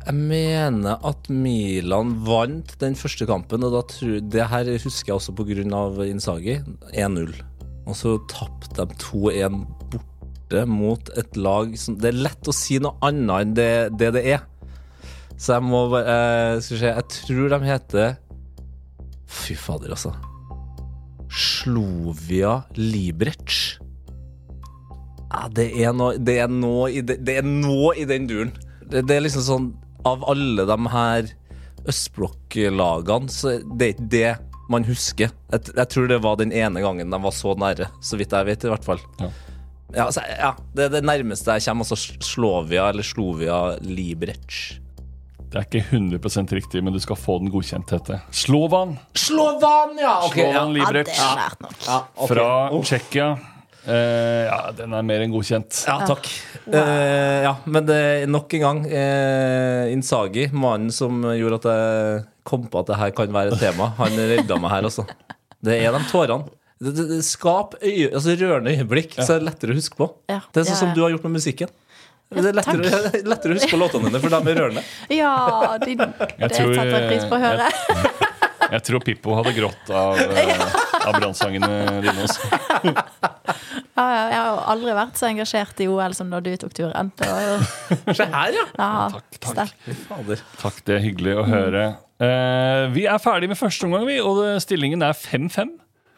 [0.08, 5.18] Jeg mener at Milan vant den første kampen, og da tror, det her husker jeg
[5.18, 6.06] også pga.
[6.08, 6.62] Innsagi.
[6.94, 7.34] 1-0.
[7.88, 9.58] Og så tapte de 2-1
[9.92, 14.14] borte mot et lag som Det er lett å si noe annet enn det det,
[14.16, 14.46] det er.
[15.38, 18.16] Så jeg må bare eh, Skal vi se, jeg tror de heter
[19.28, 20.14] Fy fader, altså.
[21.28, 23.76] Slovia Liberec.
[25.28, 28.54] Ja, det er noe, det er noe, i, det, det er noe i den duren.
[28.88, 29.68] Det, det er liksom sånn
[30.08, 31.28] Av alle de her
[31.88, 34.32] østblokklagene, så det er ikke det
[34.72, 35.32] man husker.
[35.52, 38.48] Jeg, jeg tror det var den ene gangen de var så nære, så vidt jeg
[38.48, 39.04] vet, i hvert fall.
[39.20, 39.30] Ja.
[39.96, 41.88] Ja, altså, ja Det er det nærmeste jeg kommer.
[41.88, 44.80] Altså Slovia eller Slovia Liberec.
[45.48, 48.20] Det er ikke 100 riktig, men du skal få den godkjent, Tete.
[48.36, 48.98] Slovan!
[49.16, 50.18] Slovan, ja!
[50.28, 50.50] Ok, ja.
[50.52, 51.78] Slovan Ja, Liberec det er nært nok.
[51.86, 52.28] ja okay.
[52.34, 52.82] fra Oh.
[52.84, 53.28] Tsjekkia.
[53.88, 55.78] Uh, ja, den er mer enn godkjent.
[55.88, 56.28] Ja, takk.
[56.68, 62.68] Eh, ja, men det nok en gang uh, Insagi, mannen som gjorde at jeg kom
[62.68, 65.08] på at det her kan være et tema, han redda meg her også.
[65.64, 66.52] Det er de tårene.
[66.78, 70.12] Det, det, det Skap øye, altså rørende øyeblikk, så er det lettere å huske på.
[70.30, 70.42] Ja.
[70.52, 71.72] Det er sånn Ja, som du har gjort med musikken.
[72.28, 74.84] Det er lettere, lettere å huske på låtene dine, for de er rørende.
[75.22, 75.34] Ja,
[75.80, 77.70] de, det tror, setter jeg pris på å høre.
[78.68, 80.64] Jeg tror Pippo hadde grått av, uh,
[81.08, 82.50] av brannsangene dine også.
[83.98, 87.08] Ja, ja, jeg har aldri vært så engasjert i OL som da du tok turen.
[87.18, 88.66] Se her, ja!
[88.78, 89.72] ja, Takk, takk.
[90.62, 91.86] Takk, det er hyggelig å høre.
[92.22, 95.72] Uh, vi er ferdig med første omgang, vi, og stillingen er 5-5.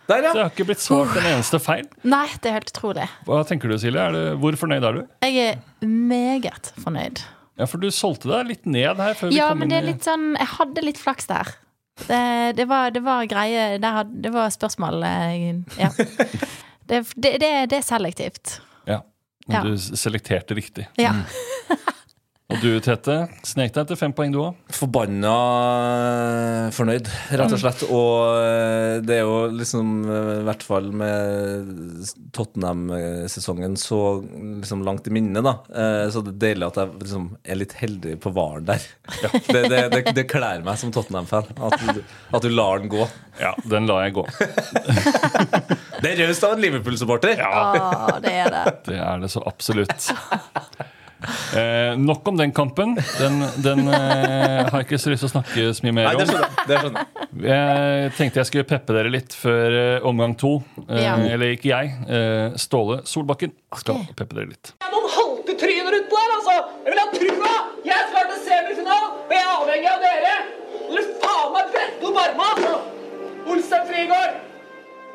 [0.09, 1.85] Der, Så jeg har ikke blitt svart en eneste feil.
[2.03, 3.03] Nei, det er helt utrolig.
[3.27, 4.01] Hva tenker du, Silje?
[4.01, 5.01] Er det, hvor fornøyd er du?
[5.27, 7.21] Jeg er meget fornøyd.
[7.59, 9.85] Ja, For du solgte deg litt ned her før vi Ja, kom men det er
[9.89, 11.49] litt sånn Jeg hadde litt flaks der.
[12.07, 12.19] Det,
[12.55, 15.89] det, var, det var greie had- Det var spørsmål eh, Ja.
[15.99, 18.55] Det, det, det, det er selektivt.
[18.87, 19.01] Ja,
[19.47, 19.63] men Ja.
[19.67, 20.87] du selekterte riktig.
[20.97, 21.11] Ja.
[22.49, 24.55] Og du, Tete, snek deg til fem poeng, du òg.
[24.73, 25.33] Forbanna
[26.65, 27.05] eh, fornøyd,
[27.37, 27.83] rett og slett.
[27.93, 31.69] Og eh, det er jo liksom, eh, i hvert fall med
[32.33, 33.99] Tottenham-sesongen så
[34.63, 35.53] liksom langt i minnet, da.
[35.69, 38.81] Eh, Så det er deilig at jeg liksom er litt heldig på varen der.
[39.49, 41.53] Det, det, det, det kler meg som Tottenham-fan.
[41.69, 41.77] At,
[42.33, 43.05] at du lar den gå.
[43.39, 44.25] Ja, den lar jeg gå.
[46.01, 47.41] Det er raust av en Liverpool-supporter!
[47.43, 48.61] Ja, det er det.
[48.87, 50.07] Det er det så absolutt.
[51.19, 52.93] Eh, nok om den kampen.
[53.19, 56.19] Den, den eh, har jeg ikke så lyst til å snakke så mye Nei, mer
[56.19, 56.59] det om.
[56.69, 57.25] Det skjønner jeg.
[57.49, 60.53] Jeg tenkte jeg skulle peppe dere litt før eh, omgang to.
[60.87, 61.17] Eh, Ja.
[61.19, 61.91] Eller ikke jeg.
[62.07, 63.51] Eh, Ståle Solbakken
[63.81, 64.73] skal peppe dere litt.
[64.85, 66.55] noen halte tryner utpå her, altså!
[66.85, 67.53] Jeg vil ha trua!
[67.89, 70.35] Jeg skal til semifinalen, og jeg er avhengig av dere!
[70.89, 72.75] Dere faen meg brette opp armene, altså!
[73.49, 74.39] Olsen Frigård!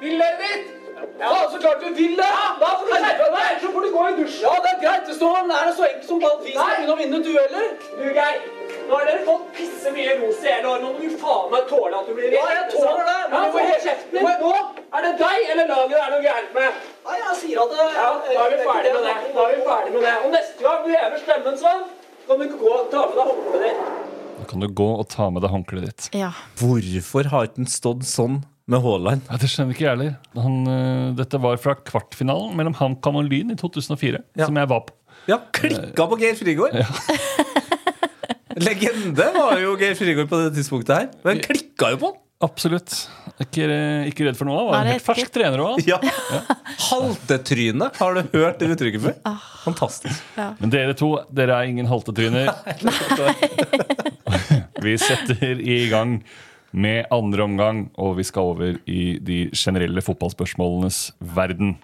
[0.05, 0.73] Vil dere dit?
[1.21, 2.31] Ja, så klart du vil det!
[2.61, 4.45] Da får du skjerpe deg, så får du gå i dusjen.
[4.47, 5.07] Ja, det er greit.
[5.09, 7.67] Det står er det så enkelt som at vi skal begynne å vinne dueller.
[7.99, 8.39] Du, Geir.
[8.85, 10.81] Nå har dere fått pisse mye ros i hele år.
[10.83, 13.19] Nå må du faen meg tåle at du blir Ja, jeg tåler det.
[13.33, 14.31] Men du får helt kjeften din.
[14.45, 14.53] Nå
[14.95, 16.81] er det deg eller laget det er noe gærent med.
[17.09, 19.15] Nei, jeg sier at det Ja, da er vi ferdig med det.
[19.37, 20.17] Da er vi ferdig med det.
[20.25, 21.85] Og neste gang du hever stemmen sånn,
[22.29, 24.11] kan du ikke gå og ta med deg håndkleet ditt.
[24.35, 26.11] Da kan du gå og ta med deg håndkleet ditt.
[26.21, 26.33] Ja.
[26.61, 29.25] Hvorfor har den stått sånn med Haaland?
[29.29, 30.15] Ja, det skjønner ikke jeg heller.
[30.41, 34.47] Han, øh, dette var fra kvartfinalen mellom HamKam og Lyn i 2004, Ja.
[34.49, 34.95] som jeg var på.
[35.29, 36.75] Ja, klikka på Geir Frigård.
[38.61, 41.09] Legende var jo Geir Frigård på det tidspunktet her.
[41.27, 42.21] Men klikka jo på han.
[42.45, 42.93] Absolutt.
[43.41, 43.65] Ikke,
[44.11, 44.59] ikke redd for noe.
[44.59, 45.79] Han var Nei, en det er helt fersk trener òg.
[45.89, 45.97] Ja.
[46.91, 49.39] Haltetryne, har du hørt det uttrykket før?
[49.65, 50.21] Fantastisk.
[50.61, 52.51] Men dere to, dere er ingen haltetryner.
[54.85, 56.19] Vi setter i gang
[56.75, 61.77] med andre omgang, og vi skal over i de generelle fotballspørsmålenes verden.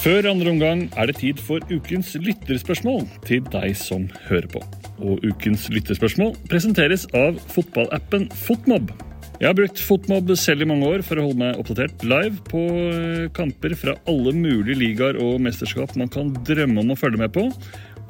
[0.00, 4.62] Før andre omgang er det tid for ukens lytterspørsmål til deg som hører på.
[5.04, 8.88] Og ukens lytterspørsmål presenteres av fotballappen Fotmob.
[9.40, 12.60] Jeg har brukt Fotmob selv i mange år for å holde meg oppdatert live på
[12.92, 17.32] eh, kamper fra alle mulige ligaer og mesterskap man kan drømme om å følge med
[17.32, 17.46] på.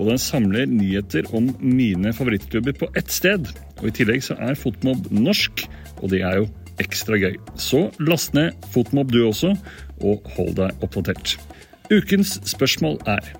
[0.00, 3.50] Og den samler nyheter om mine favorittklubber på ett sted.
[3.82, 5.66] Og i tillegg så er Fotmob norsk,
[6.00, 6.48] og det er jo
[6.80, 7.36] ekstra gøy.
[7.60, 9.52] Så last ned Fotmob du også,
[10.00, 11.36] og hold deg oppdatert.
[11.92, 13.32] Ukens spørsmål er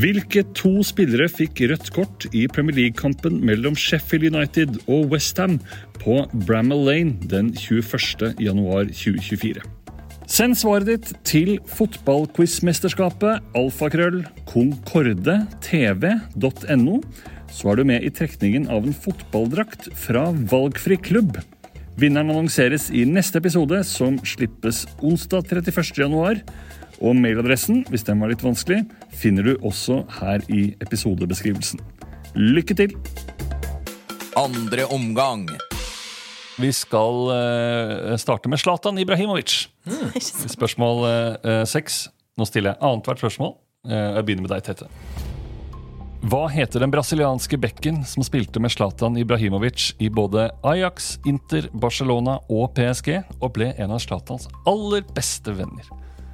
[0.00, 5.58] hvilke to spillere fikk rødt kort i Premier League-kampen mellom Sheffield United og Westham
[5.98, 8.20] på Bramall Lane den 21.
[10.30, 10.38] januar 2024?
[10.40, 17.00] Send svaret ditt til fotballquizmesterskapet alfakrøll concorde.tv.no,
[17.50, 21.34] så er du med i trekningen av en fotballdrakt fra valgfri klubb.
[21.98, 25.98] Vinneren annonseres i neste episode, som slippes onsdag 31.
[25.98, 26.38] januar.
[27.00, 31.80] Og mailadressen, hvis den var litt vanskelig, finner du også her i episodebeskrivelsen.
[32.38, 32.94] Lykke til!
[34.38, 35.50] Andre omgang.
[36.60, 39.64] Vi skal uh, starte med Zlatan Ibrahimovic.
[40.56, 41.04] Spørsmål
[41.68, 42.06] seks.
[42.08, 43.56] Uh, Nå stiller jeg annethvert spørsmål.
[43.88, 44.88] Uh, jeg begynner med deg, Tete.
[46.30, 52.36] Hva heter den brasilianske bekken som spilte med Zlatan Ibrahimovic i både Ajax, Inter, Barcelona
[52.52, 55.88] og PSG, og ble en av Zlatans aller beste venner?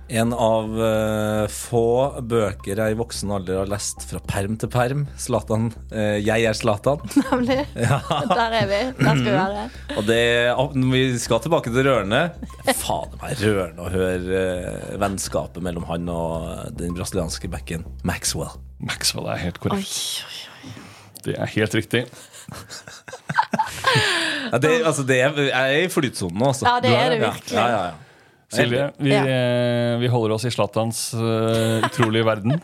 [0.08, 1.86] En av uh, få
[2.30, 5.02] bøker jeg i voksen alder har lest fra perm til perm.
[5.18, 5.72] Zlatan.
[5.90, 7.02] Uh, jeg er Zlatan.
[7.24, 7.58] Nemlig.
[7.74, 8.80] Der er vi.
[9.00, 9.64] Der skal vi være.
[9.96, 10.20] Og det,
[10.78, 12.22] når vi skal tilbake til rørende
[12.76, 18.54] Fader meg rørende å høre eh, vennskapet mellom han og den brasilianske backen Maxwell.
[18.82, 19.96] Maxwell er helt korrekt.
[20.26, 20.74] oi, oi.
[21.26, 22.06] Det er helt riktig.
[24.46, 26.68] Ja, det, altså, det er, jeg er i flytsonen nå, altså.
[26.68, 27.56] Ja, det er det virkelig.
[27.56, 28.05] Ja, ja, ja.
[28.56, 29.22] Silje, vi, Ja.
[29.26, 32.60] eh, vi holder oss i Zlatans uh, utrolige verden.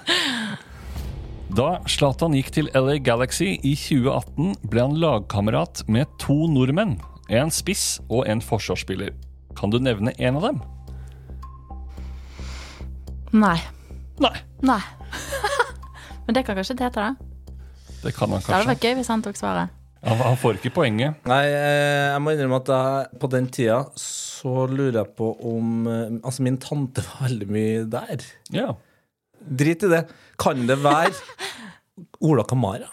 [1.52, 6.96] Da Zlatan gikk til LA Galaxy i 2018, ble han lagkamerat med to nordmenn.
[7.32, 9.12] En spiss og en forsvarsspiller.
[9.56, 10.62] Kan du nevne en av dem?
[13.32, 13.58] Nei.
[14.20, 14.34] Nei.
[14.64, 14.80] Nei.
[16.26, 17.14] Men det kan kanskje Tete, da.
[18.02, 18.48] Det kan han kanskje.
[18.50, 19.72] Det hadde vært gøy hvis han tok svaret.
[20.02, 21.20] Han, han får ikke poenget.
[21.30, 23.76] Nei, eh, jeg må innrømme at jeg, på den tida
[24.42, 28.24] så lurer jeg på om eh, Altså, min tante var veldig mye der.
[28.54, 28.72] Ja.
[29.42, 30.02] Drit i det.
[30.42, 31.14] Kan det være
[32.22, 32.90] Ola Kamara?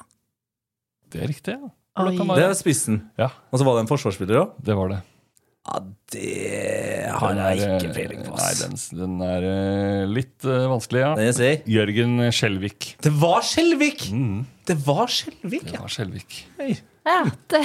[1.10, 1.72] Det er riktig, ja.
[2.00, 2.38] Ola Kamara.
[2.40, 3.00] Det er spissen.
[3.20, 4.54] Ja, Og så var det en forsvarsspiller òg?
[4.66, 5.00] det var det.
[5.68, 5.80] Ja,
[6.14, 8.36] det har Den jeg er, ikke eh, peiling på.
[8.40, 11.10] Nei, den, den er eh, litt uh, vanskelig, ja.
[11.20, 11.60] Den jeg.
[11.70, 12.88] Jørgen Skjelvik.
[13.04, 14.06] Det var Skjelvik!
[14.16, 16.38] Mm, Det var Skjelvik, det var Skjelvik.
[16.62, 16.72] Hei.
[17.10, 17.20] Ja,
[17.52, 17.62] det,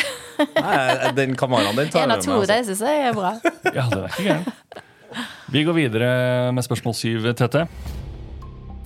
[0.57, 2.49] Nei, den kameraen din tar En av to, meg.
[2.49, 2.75] det Altså.
[2.75, 3.33] syns jeg er bra.
[3.75, 4.83] Ja, det er ikke gærent.
[5.55, 6.09] Vi går videre
[6.57, 7.67] med spørsmål syv, Tete.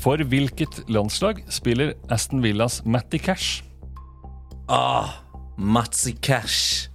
[0.03, 3.62] For hvilket landslag spiller Aston Villas Matty Cash?
[4.68, 5.23] Ah,
[5.57, 6.88] Matzy Cash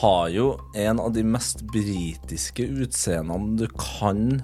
[0.00, 4.40] har jo en av de mest britiske utseendene du kan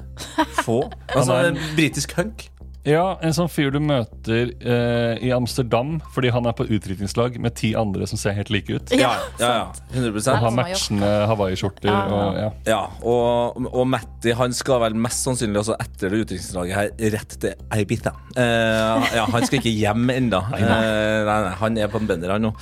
[0.62, 0.82] få.
[1.16, 2.50] Altså, en britisk hunk.
[2.86, 7.56] Ja, En sånn fyr du møter eh, i Amsterdam fordi han er på utdrikningslag med
[7.58, 8.94] ti andre som ser helt like ut.
[8.94, 9.64] Ja, ja, ja.
[9.90, 11.90] 100 Og har matchende hawaiiskjorter.
[11.90, 12.04] Ja.
[12.06, 12.50] og ja.
[12.68, 17.38] Ja, og, og Matti han skal vel mest sannsynlig også etter det utdrikningslaget her rett
[17.42, 18.14] til Ibiza.
[18.38, 20.44] Eh, ja, han skal ikke hjem ennå.
[20.54, 22.54] Eh, nei, nei, han er på en bender, han nå.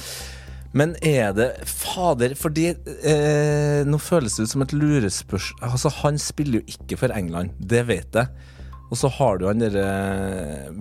[0.75, 5.63] Men er det Fader, fordi eh, Nå føles det ut som et lurespørsmål.
[5.71, 8.51] Altså, han spiller jo ikke for England, det vet jeg.
[8.91, 9.87] Og så har du han derre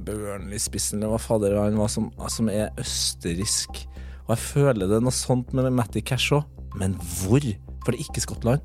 [0.06, 3.86] Burnley-spissen, eller hva fader han var, som, som er østerriksk.
[4.26, 6.46] Og jeg føler det er noe sånt med Matty Cash òg.
[6.78, 7.46] Men hvor?
[7.84, 8.62] For det er ikke Skottland.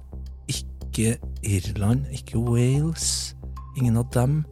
[0.48, 3.34] Ikke Irland, ikke Wales.
[3.78, 4.42] Ingen av dem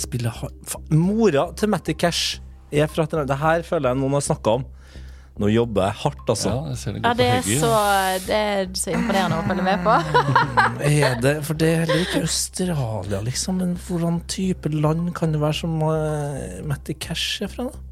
[0.00, 0.54] spiller hard...
[0.92, 2.40] Mora til Matty Cash
[2.72, 4.68] er fra et eller annet Det her føler jeg noen har snakka om.
[5.40, 6.50] Nå jobber jeg hardt, altså.
[6.52, 7.68] Ja, jeg ser det Ja, det er, så,
[8.26, 9.94] det er så imponerende å følge med på.
[10.90, 13.60] Er det, for det er heller ikke Australia, liksom.
[13.62, 17.70] Men hvordan type land kan det være som uh, Matti Cash er fra?
[17.70, 17.86] da?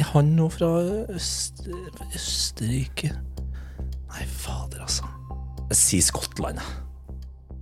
[0.00, 0.70] Er han nå fra
[1.14, 1.60] Øst,
[2.14, 3.12] Østerrike?
[4.14, 5.06] Nei, fader, altså.
[5.68, 6.80] Jeg sier Skottland, jeg.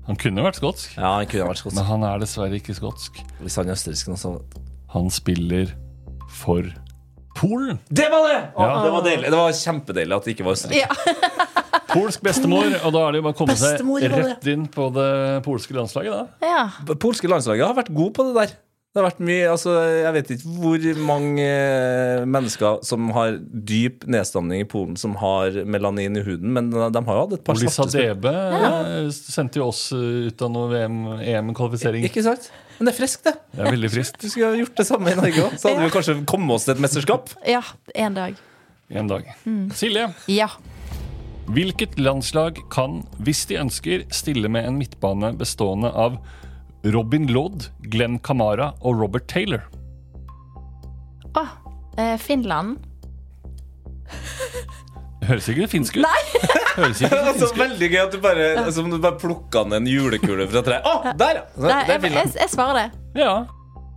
[0.09, 1.77] Han kunne vært skotsk, Ja, han kunne vært skotsk.
[1.79, 3.21] men han er dessverre ikke skotsk.
[3.43, 4.33] Hvis han er østerriksk, nå, så
[4.95, 5.71] Han spiller
[6.29, 6.67] for
[7.39, 7.79] Polen.
[7.89, 8.39] Det var det!
[8.55, 8.83] Å, Ja.
[8.85, 9.31] det var deilig.
[9.33, 10.83] Det var kjempedeilig at det ikke var Østerrike.
[10.85, 11.39] Ja.
[11.93, 14.21] Polsk bestemor, og da er det jo bare å komme seg Bestemor, var det?
[14.31, 15.09] rett inn på det
[15.45, 16.49] polske landslaget, da.
[16.49, 16.95] ja.
[17.03, 18.55] Polske landslaget har vært god på det der.
[18.93, 24.03] Det har vært mye, altså Jeg vet ikke hvor mange eh, mennesker som har dyp
[24.13, 27.45] nedstamning i Polen, som har melanin i huden, men de, de har jo hatt et
[27.47, 28.73] par Oli Sadebe ja.
[28.99, 30.83] Eh, sendte jo oss eh, ut av noe
[31.25, 32.05] EM-kvalifisering.
[32.11, 32.51] Ikke sant?
[32.77, 33.33] Men det er friskt, det.
[33.55, 34.21] Det er veldig friskt.
[34.21, 35.57] Du skulle ha gjort det samme i Norge òg.
[35.57, 37.33] Så hadde vi kanskje kommet oss til et mesterskap.
[37.49, 37.63] ja,
[38.05, 38.37] en dag.
[38.93, 39.33] En dag.
[39.79, 40.51] Silje, Ja.
[41.49, 46.21] hvilket landslag kan, hvis de ønsker, stille med en midtbane bestående av
[46.85, 49.63] Robin Lodd, Glenn Kamara og Robert Taylor?
[51.39, 51.45] Å,
[51.99, 52.81] eh, Finland.
[55.23, 56.03] Høres ikke finsk ut?
[56.03, 56.23] Nei!
[56.81, 57.61] Høres ikke Altså, finsk ut.
[57.63, 60.89] veldig gøy at du bare, som du bare plukka ned en julekule fra treet.
[60.89, 61.45] Å, der, ja!
[61.63, 62.89] Nei, det er jeg, jeg, jeg svarer det.
[63.23, 63.33] Ja.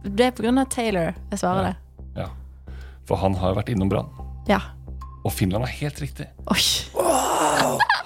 [0.06, 1.76] Det er på grunn av Taylor jeg svarer det.
[2.21, 2.30] ja.
[3.10, 4.08] For han har jo vært innom Brann.
[4.50, 4.60] Ja.
[5.26, 6.26] Og Finland er helt riktig.
[6.54, 6.62] Oi.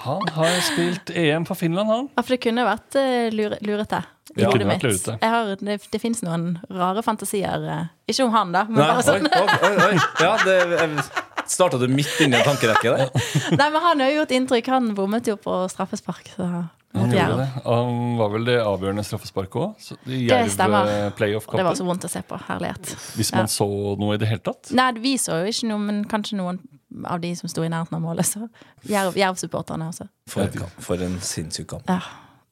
[0.00, 2.08] Han har spilt EM for Finland, han.
[2.16, 4.00] Ja, for det kunne vært uh, lure, lurete.
[4.36, 4.82] I Ja, hodet mitt.
[5.10, 7.64] Jeg har, det det fins noen rare fantasier.
[7.68, 9.26] eh, ikke om han, da, men Nei, bare sånn.
[9.26, 9.98] oi, oi, oi.
[10.20, 11.04] Ja, det
[11.50, 13.08] Starta du midt inni en tankerekke der?
[13.58, 14.68] Nei, men han har jo gjort inntrykk.
[14.70, 16.28] Han bommet jo på straffespark.
[16.36, 17.48] Så Han gjorde det.
[17.64, 19.88] Han var vel det avgjørende straffesparket òg.
[20.06, 21.10] Det stemmer.
[21.18, 22.38] det var så vondt å se på.
[22.46, 22.92] Herlighet.
[23.18, 23.50] Hvis man Ja.
[23.50, 23.66] så
[23.98, 24.70] noe i det hele tatt.
[24.78, 26.60] Nei, vi så jo ikke noe, men kanskje noen
[27.04, 28.26] av de som sto i nærheten av målet.
[28.30, 28.46] Så
[28.86, 30.06] Jerv-supporterne også.
[30.30, 30.46] For.
[30.78, 31.90] For en sinnssyk kamp.
[31.90, 31.98] Ja,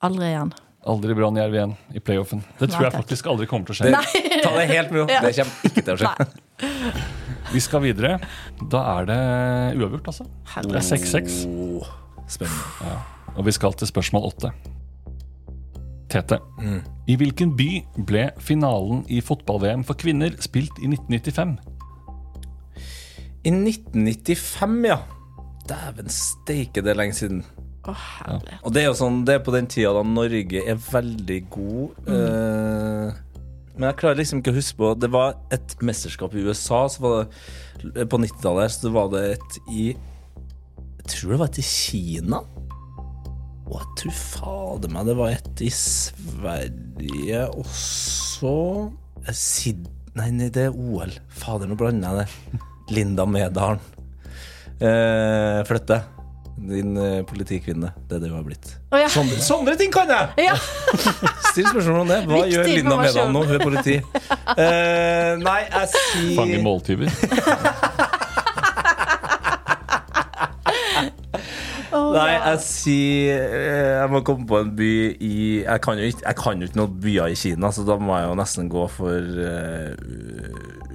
[0.03, 0.53] aldri igjen.
[0.87, 2.45] Aldri Brann Jerv igjen i playoffen.
[2.59, 3.91] Det tror Nei, jeg faktisk aldri kommer til å skje.
[3.91, 5.07] Det, ta det helt med ro.
[5.11, 5.21] Ja.
[5.25, 6.13] Det kommer ikke til å skje.
[7.49, 8.19] Vi skal videre.
[8.71, 9.21] Da er det
[9.81, 10.29] uavgjort, altså.
[10.69, 11.39] Det er 6-6.
[11.43, 11.95] Spennende.
[12.29, 12.99] spennende.
[13.37, 14.53] Og vi skal til spørsmål 8.
[16.09, 16.39] Tete.
[16.63, 16.81] Mm.
[17.09, 17.69] I hvilken by
[18.09, 21.59] ble finalen i fotball-VM for kvinner spilt i 1995?
[23.45, 24.99] I 1995, ja.
[25.69, 27.43] Dæven steike, det er lenge siden.
[27.89, 27.95] Å,
[28.29, 28.59] ja.
[28.63, 31.99] Og det er jo sånn, det er på den tida da Norge er veldig god.
[32.13, 33.25] eh,
[33.79, 38.09] men jeg klarer liksom ikke å huske på Det var et mesterskap i USA det,
[38.11, 38.75] på 90-tallet.
[38.75, 42.43] Så var det et i Jeg tror det var et i Kina.
[43.69, 48.57] Og jeg tror fader meg det var et i Sverige også.
[49.23, 49.87] Eh, Sid...
[50.19, 51.13] Nei, nei, det er OL.
[51.31, 52.63] Fader, nå blander jeg det.
[52.97, 53.79] Linda Medalen.
[54.83, 56.01] Eh, flytte.
[56.59, 57.93] Din eh, politikvinne.
[58.09, 58.73] Det er det hun har blitt.
[58.91, 59.09] Oh, ja.
[59.13, 60.49] Sånne, sånne ting kan jeg!
[60.49, 60.57] Ja.
[61.53, 62.21] Still spørsmål om det.
[62.27, 63.45] Hva Viktig gjør Linda Medal nå?
[63.47, 63.97] Hun er politi.
[64.03, 67.09] Uh, nei, jeg Fange Fanger måltyver.
[71.89, 74.93] Nei, jeg sier eh, Jeg må komme på en by
[75.25, 77.99] i Jeg kan jo ikke, jeg kan jo ikke noen byer i Kina, så da
[78.01, 79.93] må jeg jo nesten gå for uh,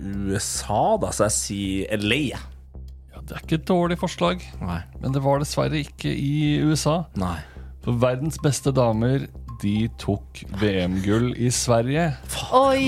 [0.03, 1.13] USA, da.
[1.15, 2.39] Så jeg sier LA.
[3.23, 4.81] Det er ikke et dårlig forslag, Nei.
[5.01, 7.05] men det var dessverre ikke i USA.
[7.15, 7.37] Nei.
[7.85, 9.27] For verdens beste damer
[9.63, 12.09] de tok VM-gull i Sverige.
[12.51, 12.83] Oi,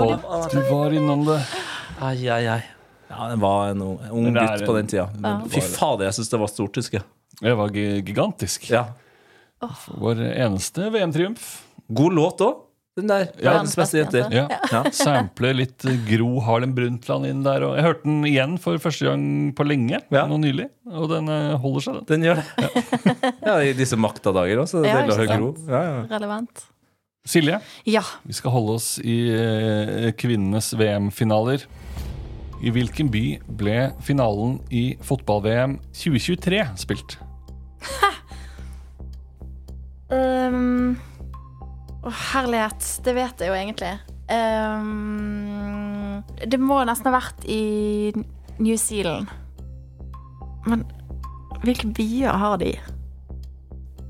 [0.00, 1.40] og det, Du var innom det.
[2.00, 2.62] Ai, ai, ai.
[3.10, 5.04] Ja, det var en ung ung Men det er gutt på den tida.
[5.20, 7.06] Men Fy fader, jeg syns det var stort, husker jeg.
[7.44, 8.70] Det var gi- gigantisk.
[8.72, 8.86] Ja.
[10.00, 11.44] Vår eneste VM-triumf.
[11.92, 12.63] God låt òg,
[12.94, 13.24] den der.
[13.42, 13.56] Ja.
[13.56, 14.28] Verdens beste jenter.
[14.30, 14.44] Ja.
[14.70, 14.82] Ja.
[14.94, 17.64] Sampler litt Gro Harlem Brundtland inn der.
[17.66, 19.24] Og jeg hørte den igjen for første gang
[19.58, 20.26] på lenge, Ja.
[20.30, 20.68] nå nylig.
[20.92, 22.06] Og den eh, holder seg, den.
[22.12, 23.32] Den gjør det.
[23.42, 25.50] Ja, I disse maktadager òg, så det gjelder er å høre Gro.
[25.66, 25.98] Ja, ja.
[26.14, 26.64] relevant.
[27.26, 28.02] Silje, Ja.
[28.28, 31.64] vi skal holde oss i eh, kvinnenes VM-finaler.
[32.64, 33.24] I hvilken by
[33.58, 37.16] ble finalen i fotball-VM 2023 spilt?
[40.12, 40.94] Um,
[42.04, 42.90] å, herlighet.
[43.04, 43.94] Det vet jeg jo egentlig.
[44.30, 48.12] Um, det må nesten ha vært i
[48.58, 49.28] New Zealand.
[50.68, 50.84] Men
[51.64, 52.72] hvilke byer har de?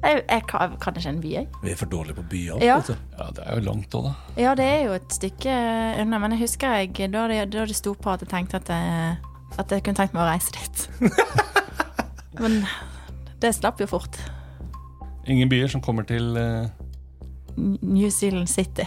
[0.05, 1.47] Jeg, jeg kan, kan ikke en by, jeg.
[1.63, 2.61] Vi er for dårlige på byer.
[2.63, 2.77] Ja.
[3.17, 4.15] Ja, det er jo langt òg, da.
[4.37, 5.55] Ja, det er jo et stykke
[6.03, 8.69] unna, men jeg husker jeg, da det, da det sto på at jeg tenkte at
[8.69, 9.17] jeg,
[9.57, 10.85] at jeg kunne tenkt meg å reise dit.
[12.43, 12.61] men
[13.41, 14.21] det slapp jo fort.
[15.31, 16.69] Ingen byer som kommer til eh,
[17.57, 18.87] New Zealand City.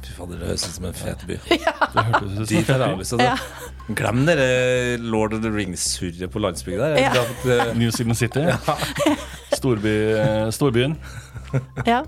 [0.00, 1.36] Fy fader, det høres ut som en fet by.
[1.50, 3.94] Det hørtes ut som Dit har jeg en lyst til å.
[3.98, 4.48] Glem dere
[5.00, 6.90] Lord of the Rings-surret på landsbygda.
[6.94, 7.00] der.
[7.00, 7.22] Ja.
[7.22, 8.44] at, eh, New Zealand City.
[9.56, 10.96] Storby, eh, storbyen.
[11.86, 12.02] Ja.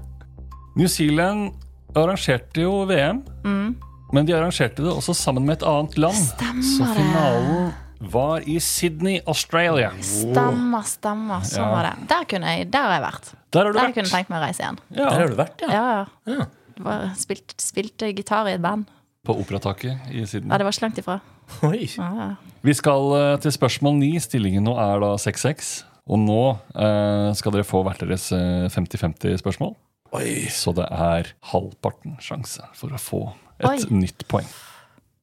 [0.76, 1.52] New Zealand
[1.96, 3.74] arrangerte jo VM, Mm.
[4.12, 6.16] men de arrangerte det også sammen med et annet land.
[6.62, 7.72] så finalen
[8.10, 9.92] var i Sydney, Australia.
[10.02, 11.44] Stemmer, stemmer.
[11.46, 11.70] Sånn Ja.
[11.70, 12.08] var det.
[12.08, 13.28] Der, kunne jeg, der har jeg vært.
[13.52, 14.78] Der har du Der kunne jeg tenkt meg å reise igjen.
[14.90, 15.68] Der har du vært, ja.
[15.70, 16.06] Ja, ja.
[16.38, 16.46] Ja.
[16.76, 18.86] Det var- Spilt, spilte gitar i et band.
[19.24, 20.50] på operataket i Sydney.
[20.50, 21.20] Ja, det var ikke langt ifra.
[21.62, 21.86] Oi.
[21.96, 22.36] Ja, ja.
[22.64, 24.18] Vi skal eh, til spørsmål 9.
[24.20, 25.84] Stillingen nå er da 6-6.
[26.08, 29.76] Og nå eh, skal dere få hvert deres eh, 50-50-spørsmål.
[30.12, 30.48] Oi.
[30.50, 33.78] Så det er halvparten sjanse for å få et Oi.
[33.94, 34.48] nytt poeng.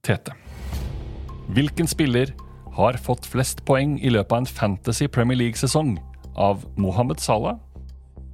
[0.02, 0.32] Tete.
[1.52, 2.32] Hvilken spiller
[2.80, 5.98] har fått flest poeng i løpet av en Fantasy Premier League-sesong
[6.40, 7.58] av Mohammed Salah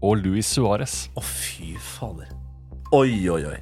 [0.06, 1.08] og Luis Suárez?
[1.18, 2.30] Å, fy fader.
[2.94, 3.58] Oi, oi, oi.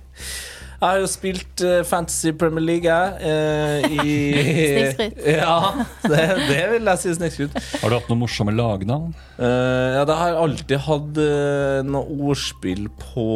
[0.84, 3.14] Jeg har jo spilt eh, Fantasy Premier League, jeg.
[3.24, 4.16] Uh, i
[4.98, 5.22] Snikskryt.
[5.38, 5.56] Ja,
[6.04, 7.56] det, det vil jeg si snikskryt.
[7.80, 9.14] Har du hatt noen morsomme lagnavn?
[9.38, 13.30] Uh, ja, det har jeg alltid hatt uh, noe ordspill på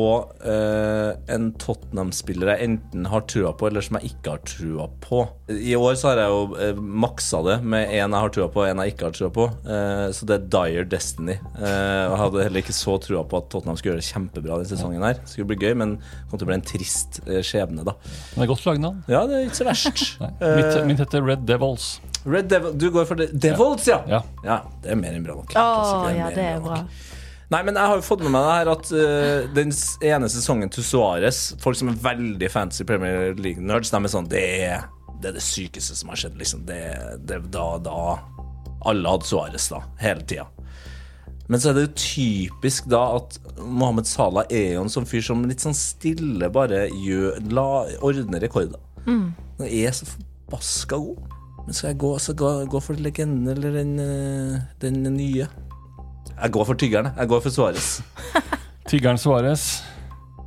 [0.44, 5.24] uh, en Tottenham-spiller jeg enten har trua på, eller som jeg ikke har trua på.
[5.48, 8.66] I år så har jeg jo uh, maksa det med en jeg har trua på,
[8.66, 9.48] og en jeg ikke har trua på.
[10.18, 11.38] Så det er Dire Destiny.
[11.58, 14.70] Eh, jeg hadde heller ikke så trua på at Tottenham skulle gjøre det kjempebra denne
[14.70, 15.06] sesongen.
[15.06, 17.84] her Det skulle bli gøy, men det kom til å bli en trist eh, skjebne,
[17.88, 17.94] da.
[18.02, 19.04] Men Det er godt lagnavn.
[19.12, 20.04] Ja, det er ikke så verst.
[20.42, 22.00] Eh, Mitt, mitt heter Red Devils.
[22.26, 23.30] Red Devil, du går for det.
[23.42, 24.00] Devils, ja.
[24.10, 24.22] Ja.
[24.46, 25.54] Ja, det er mer enn bra nok.
[25.56, 26.68] Oh, Altså, ja, det er nok.
[26.68, 26.82] bra.
[27.54, 29.70] Nei, men jeg har jo fått med meg det her at uh, den
[30.04, 34.42] ene sesongen til Suárez Folk som er veldig fancy Premier League-nerds, de er sånn det
[34.68, 34.84] er,
[35.24, 36.66] det er det sykeste som har skjedd, liksom.
[36.68, 36.82] Det,
[37.24, 37.96] det, da, da
[38.84, 39.80] Alle hadde Suárez, da.
[40.04, 40.50] Hele tida.
[41.48, 45.24] Men så er det jo typisk da at Mohammed Salah er jo en sånn fyr
[45.26, 47.68] som litt sånn stille bare gjør, la,
[48.06, 48.80] ordner rekorder.
[49.08, 49.34] Han
[49.66, 51.34] er så forbaska god.
[51.68, 55.48] Men skal jeg gå, så gå, gå for legenden eller den, eh, den nye?
[56.30, 57.10] Jeg går for tyggeren.
[57.12, 57.18] jeg.
[57.18, 57.88] Jeg går for Suárez.
[58.92, 59.84] tyggeren Suárez.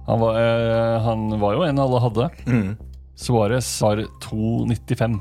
[0.06, 2.30] Han, var, eh, han var jo en alle hadde.
[2.46, 2.76] Mm.
[3.16, 5.20] Suárez har 2,95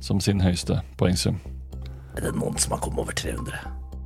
[0.00, 1.36] som sin høyeste poengsum.
[2.16, 3.60] Er det noen som har kommet over 300?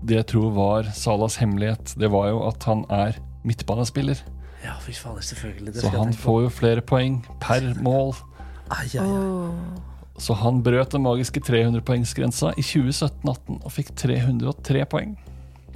[0.09, 4.21] Det jeg tror var Salas hemmelighet, det var jo at han er midtbanespiller.
[4.65, 5.75] Ja, fy faen, selvfølgelig.
[5.75, 6.25] Det Så skal han tenke på.
[6.25, 8.15] får jo flere poeng per mål.
[8.75, 9.85] Ai, ai, ai.
[10.19, 15.13] Så han brøt den magiske 300-poengsgrensa i 2017-18 og fikk 303 poeng.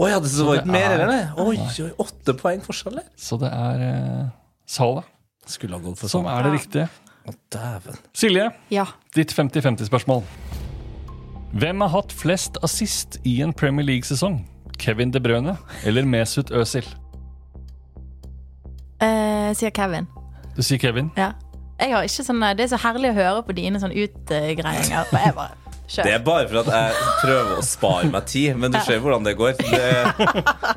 [0.01, 1.29] Å ja, det vært var ikke mer, enn eller?
[1.45, 3.07] Oi, oi, åtte poeng forskjell, eller?
[3.21, 4.25] Så det er eh,
[4.67, 5.05] Sala
[5.77, 6.89] ha gått for som er det riktige.
[7.29, 8.01] Å, dæven.
[8.19, 8.87] Silje, Ja.
[9.15, 10.25] ditt 50-50-spørsmål.
[11.53, 14.41] Hvem har hatt flest assist i en Premier League-sesong?
[14.81, 16.87] Kevin De Brøne eller Mesut Özil?
[19.03, 20.07] Eh, sier Kevin.
[20.57, 21.11] Du sier Kevin.
[21.19, 21.33] Ja.
[21.83, 25.09] Jeg har ikke sånn, det er så herlig å høre på dine sånn utgreiinger.
[25.11, 25.51] Jeg bare
[25.93, 26.93] Det er bare for at jeg
[27.25, 29.57] prøver å spare meg tid, men du ser hvordan det går.
[29.59, 29.91] Det,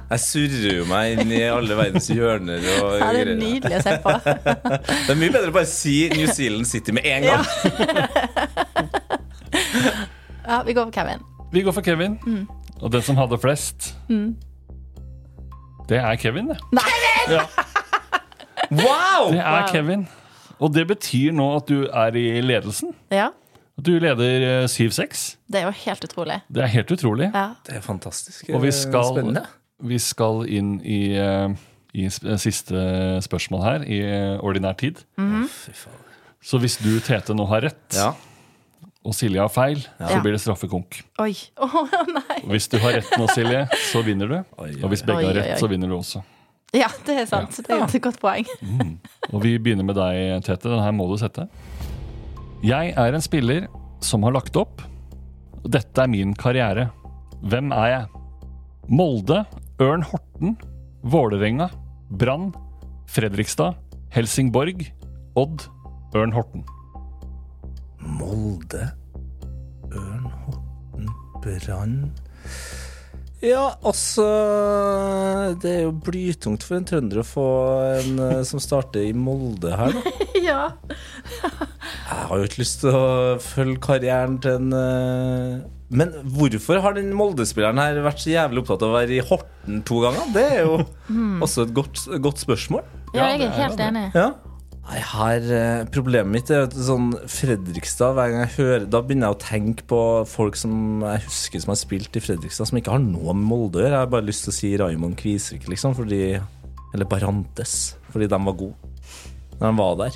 [0.09, 3.39] jeg surrer jo meg inn i alle verdens hjørner og Ja, det er greier.
[3.39, 4.09] nydelig å se på.
[4.25, 7.45] Det er mye bedre å bare si New Zealand City med en gang.
[9.55, 9.93] Ja,
[10.65, 11.23] vi går for Kevin.
[11.53, 12.19] Vi går for Kevin.
[12.81, 13.93] Og den som hadde flest,
[15.89, 16.57] det er Kevin, det.
[16.73, 16.89] Nei!
[17.29, 17.45] Ja,
[18.71, 19.31] Wow!
[19.31, 19.67] det er Wow.
[19.71, 20.07] Kevin.
[20.59, 22.93] Og det betyr nå at du er i ledelsen.
[23.11, 23.27] Ja,
[23.77, 25.35] At du leder eh, 7-6.
[25.51, 26.37] det er jo helt utrolig.
[26.49, 27.27] Det er helt utrolig.
[27.33, 27.49] Ja.
[27.67, 29.43] Det er fantastisk Og vi eh, skal, spennende.
[29.83, 31.49] vi skal inn i, eh,
[31.93, 35.03] i siste spørsmål her, i eh, ordinær tid.
[35.19, 35.49] Mm.
[36.41, 38.13] Så hvis du, Tete, nå har rett, Ja.
[39.05, 41.01] Og Silje har feil, så blir det straffekonk.
[41.21, 41.33] Oi.
[41.65, 42.39] Oh, nei.
[42.49, 44.37] Hvis du har rett nå, Silje, så vinner du.
[44.57, 46.23] Oi, oi, Og hvis begge Oi, har oi, rett, så vinner du også.
[46.75, 47.55] Ja, det er sant.
[47.63, 48.47] Det er et godt poeng.
[49.33, 50.67] Og vi begynner med deg, Tete.
[50.73, 51.45] Den her må du sette.
[52.65, 53.67] Jeg er en spiller
[54.03, 54.83] som har lagt opp.
[55.63, 56.89] Dette er min karriere.
[57.45, 58.23] Hvem er jeg?
[58.89, 59.43] Molde,
[59.81, 60.57] Ørn Horten,
[61.05, 61.69] Vålerenga,
[62.09, 62.51] Brann,
[63.11, 63.77] Fredrikstad,
[64.13, 64.85] Helsingborg,
[65.37, 65.65] Odd,
[66.17, 66.65] Ørn Horten.
[68.05, 68.89] Molde,
[69.91, 71.09] Ørn, Horten,
[71.41, 71.97] Brann
[73.45, 74.25] Ja, altså
[75.61, 77.45] Det er jo blytungt for en trønder å få
[77.99, 80.15] en eh, som starter i Molde her, da.
[80.45, 80.61] Ja.
[81.41, 83.05] Jeg har jo ikke lyst til å
[83.41, 85.63] følge karrieren til en eh,
[85.95, 89.81] Men hvorfor har den Molde-spilleren her vært så jævlig opptatt av å være i Horten
[89.87, 90.29] to ganger?
[90.35, 90.79] Det er jo
[91.45, 92.85] også et godt, godt spørsmål.
[93.15, 94.09] ja, jeg er helt enig.
[94.17, 94.29] Ja.
[94.85, 99.31] Nei, her, eh, Problemet mitt er at sånn Fredrikstad Hver gang jeg hører Da begynner
[99.31, 102.93] jeg å tenke på folk som jeg husker som har spilt i Fredrikstad, som ikke
[102.93, 103.95] har noe med Molde å gjøre.
[103.95, 106.21] Jeg har bare lyst til å si Raymond Kvisvik, liksom, fordi
[106.93, 108.93] Eller Barantes, fordi de var gode
[109.55, 110.15] når de var der.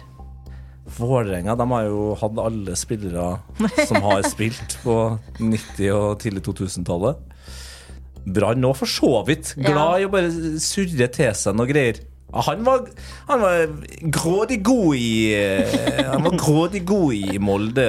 [0.99, 3.27] Vålerenga de har jo hatt alle spillere
[3.87, 4.95] som har spilt på
[5.39, 7.21] 90- og tidlig 2000-tallet.
[8.29, 9.53] Brann òg, for så vidt.
[9.55, 12.01] Glad i å bare surre til seg noe greier.
[12.33, 12.83] Han var,
[13.27, 13.63] han var
[14.13, 17.85] grådig god i eh, Han var grådig god i Molde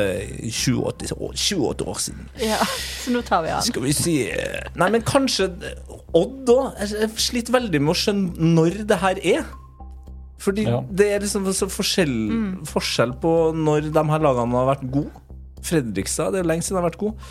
[0.49, 2.29] 28 år, 28 år siden.
[2.41, 2.57] Ja,
[3.05, 3.63] så nå tar vi han.
[3.67, 5.51] Skal vi si eh, Nei, men kanskje
[6.17, 6.73] Odd òg.
[6.81, 9.45] Jeg sliter veldig med å skjønne når det her er.
[10.41, 10.81] Fordi Ja.
[10.89, 12.17] det er liksom så forskjell,
[12.67, 15.13] forskjell på når de her lagene har vært gode.
[15.63, 17.31] Fredrikstad, det er jo lenge siden de har vært gode.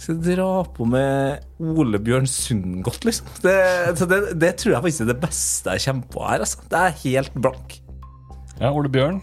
[0.00, 3.26] Skal jeg dra på med Ole Bjørn Sundgodt, liksom?
[3.44, 3.56] Det,
[4.00, 6.44] så det, det tror jeg faktisk er det beste jeg kommer på her.
[6.46, 6.62] Altså.
[6.72, 7.74] Det er helt blank.
[8.62, 9.18] Ja, Ole Bjørn.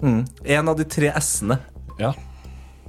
[0.00, 0.22] Mm.
[0.56, 1.58] En av de tre S-ene.
[2.00, 2.14] Ja.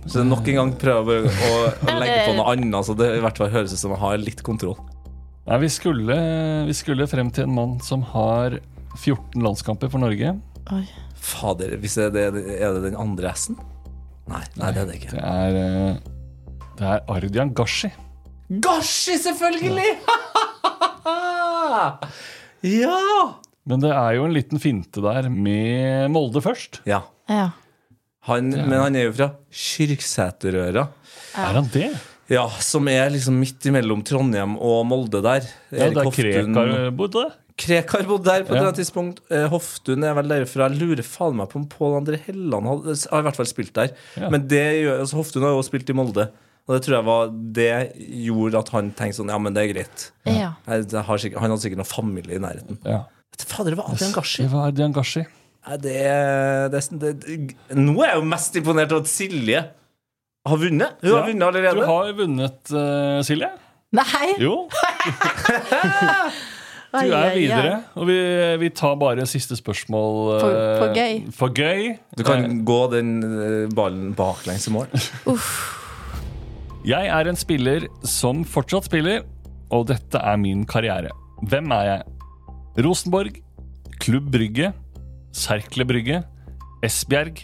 [0.07, 3.39] Så nok en gang prøver å, å legge på noe annet, så det i hvert
[3.39, 4.79] fall høres ut som jeg har litt kontroll.
[5.43, 6.17] Nei, vi skulle,
[6.69, 8.55] vi skulle frem til en mann som har
[9.01, 10.31] 14 landskamper for Norge.
[10.71, 10.83] Oi.
[11.19, 13.59] Fader, hvis det er, det, er det den andre S-en?
[14.31, 15.15] Nei, nei, det er det ikke.
[15.17, 16.12] Det er, eh,
[16.79, 17.91] det er Ardian Gashi.
[18.63, 19.91] Gashi, selvfølgelig!
[22.63, 22.99] ja!
[23.69, 26.81] Men det er jo en liten finte der med Molde først.
[26.89, 27.01] Ja.
[27.31, 27.49] Ja.
[28.27, 30.85] Han, Men han er jo fra Kyrksæterøra.
[31.39, 31.89] Er han det?
[32.31, 35.47] Ja, som er liksom midt imellom Trondheim og Molde der.
[35.71, 37.25] Ja, Erik der Hoftun- Krekar bodde.
[37.59, 38.63] Krekar bodde der på Ja.
[38.71, 39.19] det tidspunkt.
[39.29, 40.69] Eh, Hoftun er vel derfra.
[40.71, 42.77] Jeg lurer faen meg på om Pål André Helland har,
[43.11, 43.91] har i hvert fall spilt der.
[44.17, 44.29] Ja.
[44.29, 44.63] Men det
[44.99, 46.29] altså, Hoftun har jo spilt i Molde.
[46.63, 47.71] Og det tror jeg var Det
[48.23, 50.03] gjorde at han tenkte sånn Ja, men det er greit.
[50.29, 50.51] ja.
[50.67, 52.75] Jeg, jeg har sikkert, han hadde sikkert noen familie i nærheten.
[52.87, 53.01] Ja.
[53.43, 54.41] Fader, det var Adrian Gashi.
[54.45, 55.23] Det var Adrian Gashi.
[55.67, 55.95] Nei, det,
[56.73, 57.11] det, det,
[57.79, 59.59] Nå er jeg jo mest imponert over at Silje
[60.47, 60.91] har vunnet.
[61.03, 61.75] Hun har vunnet allerede.
[61.79, 63.47] Du har vunnet, uh, Silje.
[63.93, 64.27] Nei!
[64.41, 64.55] Jo,
[66.93, 67.75] du er videre.
[67.97, 68.17] Og vi,
[68.63, 70.17] vi tar bare siste spørsmål.
[70.41, 71.13] For- eh, for gøy.
[71.37, 71.93] For gøy.
[72.17, 74.87] Du kan gå den eh, ballen baklengs i mål.
[76.83, 79.21] Jeg er en spiller som fortsatt spiller,
[79.71, 81.13] og dette er min karriere.
[81.47, 82.01] Hvem er jeg?
[82.83, 83.37] Rosenborg,
[84.03, 84.73] Klubb Brygge,
[85.31, 86.17] Serkle Brygge,
[86.83, 87.39] Esbjerg,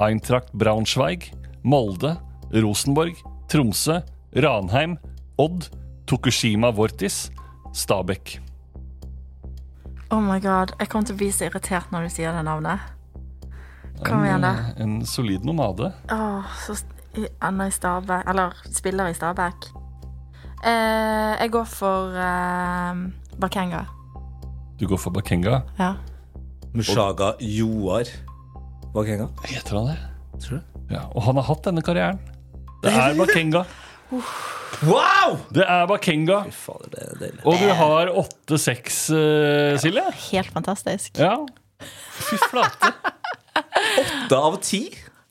[0.00, 1.28] Eintracht Braunschweig,
[1.60, 2.14] Molde,
[2.56, 3.20] Rosenborg,
[3.52, 3.98] Tromsø,
[4.40, 4.96] Ranheim,
[5.36, 5.68] Odd,
[6.08, 7.26] Tokushima Vortis,
[7.76, 8.38] Stabekk.
[10.08, 12.88] Oh my god, jeg kommer til å bli så irritert når du sier det navnet.
[14.00, 14.54] Kom igjen, da.
[14.80, 15.92] En, solid nomade.
[16.08, 16.78] Åh, så
[17.42, 19.70] Anna i Stabæk Eller spiller i Stabæk.
[20.64, 22.96] Eh, jeg går for eh,
[23.40, 23.84] Bakenga.
[24.80, 25.60] Du går for Bakenga.
[25.78, 25.94] Ja.
[26.74, 28.04] Mushaga Joar
[28.94, 29.28] Bakenga.
[29.44, 29.98] Heter han det?
[30.44, 30.62] Tror du?
[30.90, 32.20] Ja, og han har hatt denne karrieren.
[32.82, 33.64] Det er Bakenga.
[34.82, 35.36] Wow!
[35.54, 36.42] Det er Bakenga.
[36.48, 37.42] Fy fader, det er.
[37.44, 38.12] Og du har
[38.50, 40.04] 8-6, uh, Silje.
[40.30, 41.18] Helt fantastisk.
[41.18, 41.34] Ja.
[41.80, 42.92] Fy flate.
[44.00, 44.84] Åtte av ti?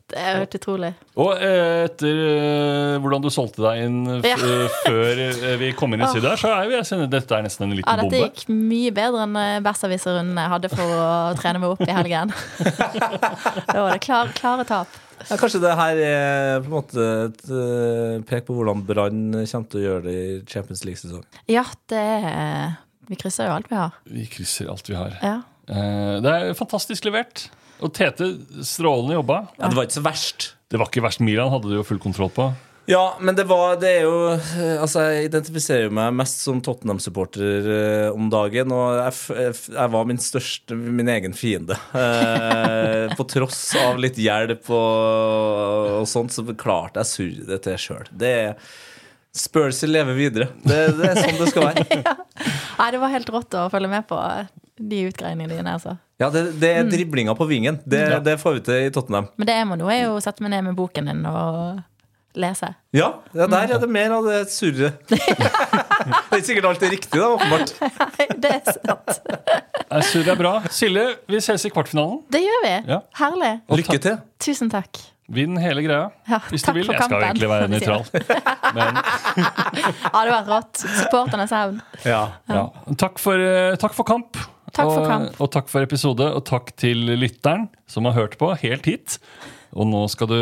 [0.10, 0.90] Det er helt utrolig.
[1.22, 4.38] Og eh, etter eh, hvordan du solgte deg inn f Ja.
[4.42, 7.46] eh, før eh, vi kom inn i studio her, så er jo jeg dette er
[7.46, 8.22] nesten en Ja, liten dette bombe.
[8.26, 9.60] gikk mye bedre enn eh,
[10.40, 12.34] jeg hadde for å trene meg opp i helgen.
[13.70, 14.98] da var det klar, klare tap.
[15.28, 19.70] Ja, kanskje det her er på en måte et eh, pek på hvordan Brann kommer
[19.72, 21.26] til å gjøre det i Champions League-sesong.
[21.52, 22.00] Ja, det
[22.32, 22.78] er
[23.10, 23.96] Vi krysser jo alt vi har.
[24.08, 25.18] Vi krysser alt vi har.
[25.22, 25.38] Ja.
[25.70, 27.50] Eh, det er fantastisk levert.
[27.86, 28.32] Og Tete,
[28.68, 29.42] strålende jobba.
[29.60, 30.50] Ja, det var ikke så verst.
[30.70, 31.22] Det var ikke verst.
[31.24, 32.50] Milan hadde du jo full kontroll på.
[32.90, 36.58] Ja, men det var Det er jo eh, Altså, jeg identifiserer jo meg mest som
[36.66, 41.78] Tottenham-supporter eh, om dagen, og jeg, f- jeg, jeg var min største Min egen fiende.
[41.94, 47.78] Eh, på tross av litt hjelp og, og sånt, så klarte jeg surre det til
[47.86, 48.10] sjøl.
[48.10, 48.72] Det er
[49.40, 50.48] Spursi lever videre.
[50.66, 52.00] Det, det er sånn det skal være.
[52.80, 54.18] Nei, det var helt rått å følge med på
[54.80, 55.76] de utgreiningene dine.
[55.76, 55.98] Altså.
[56.20, 57.80] Ja, det, det er driblinga på vingen.
[57.86, 58.20] Det, Ja.
[58.24, 59.30] det får vi til i Tottenham.
[59.38, 61.82] Men det jeg må nå, er jo å sette meg ned med boken din og
[62.40, 62.74] lese.
[62.96, 65.00] Ja, ja der er det mer av det surret.
[65.10, 67.76] det er ikke sikkert alt er riktig, da, åpenbart.
[67.82, 69.22] Nei, det er sant.
[69.90, 70.56] Nei, Surr er bra.
[70.72, 72.20] Silje, vi ses i kvartfinalen.
[72.32, 72.76] Det gjør vi.
[72.94, 73.00] Ja.
[73.20, 73.54] Herlig.
[73.82, 74.20] Lykke til.
[74.44, 75.02] Tusen takk.
[75.30, 76.08] Vinn hele greia.
[76.26, 76.88] Ja, Hvis du vil.
[76.90, 78.06] Jeg skal egentlig være nøytral.
[78.78, 80.82] Men Ja, det var rått.
[80.82, 81.82] Supporternes hevn.
[82.02, 82.24] Ja.
[82.50, 82.64] ja.
[82.98, 84.40] takk, for, eh, takk for kamp.
[84.74, 85.40] Takk for kamp.
[85.42, 89.20] Og takk for episode, og takk til lytteren som har hørt på helt hit.
[89.78, 90.40] Og nå skal du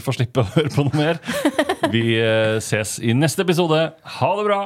[0.00, 1.20] få slippe å høre på noe mer.
[1.94, 3.90] Vi eh, ses i neste episode.
[4.18, 4.62] Ha det bra!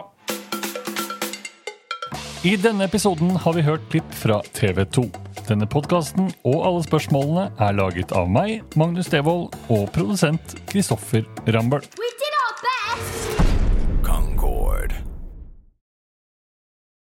[2.47, 5.03] I denne episoden har vi hørt klipp fra TV 2.
[5.49, 11.83] Denne podkasten og alle spørsmålene er laget av meg, Magnus Devold, og produsent Kristoffer Rambøll.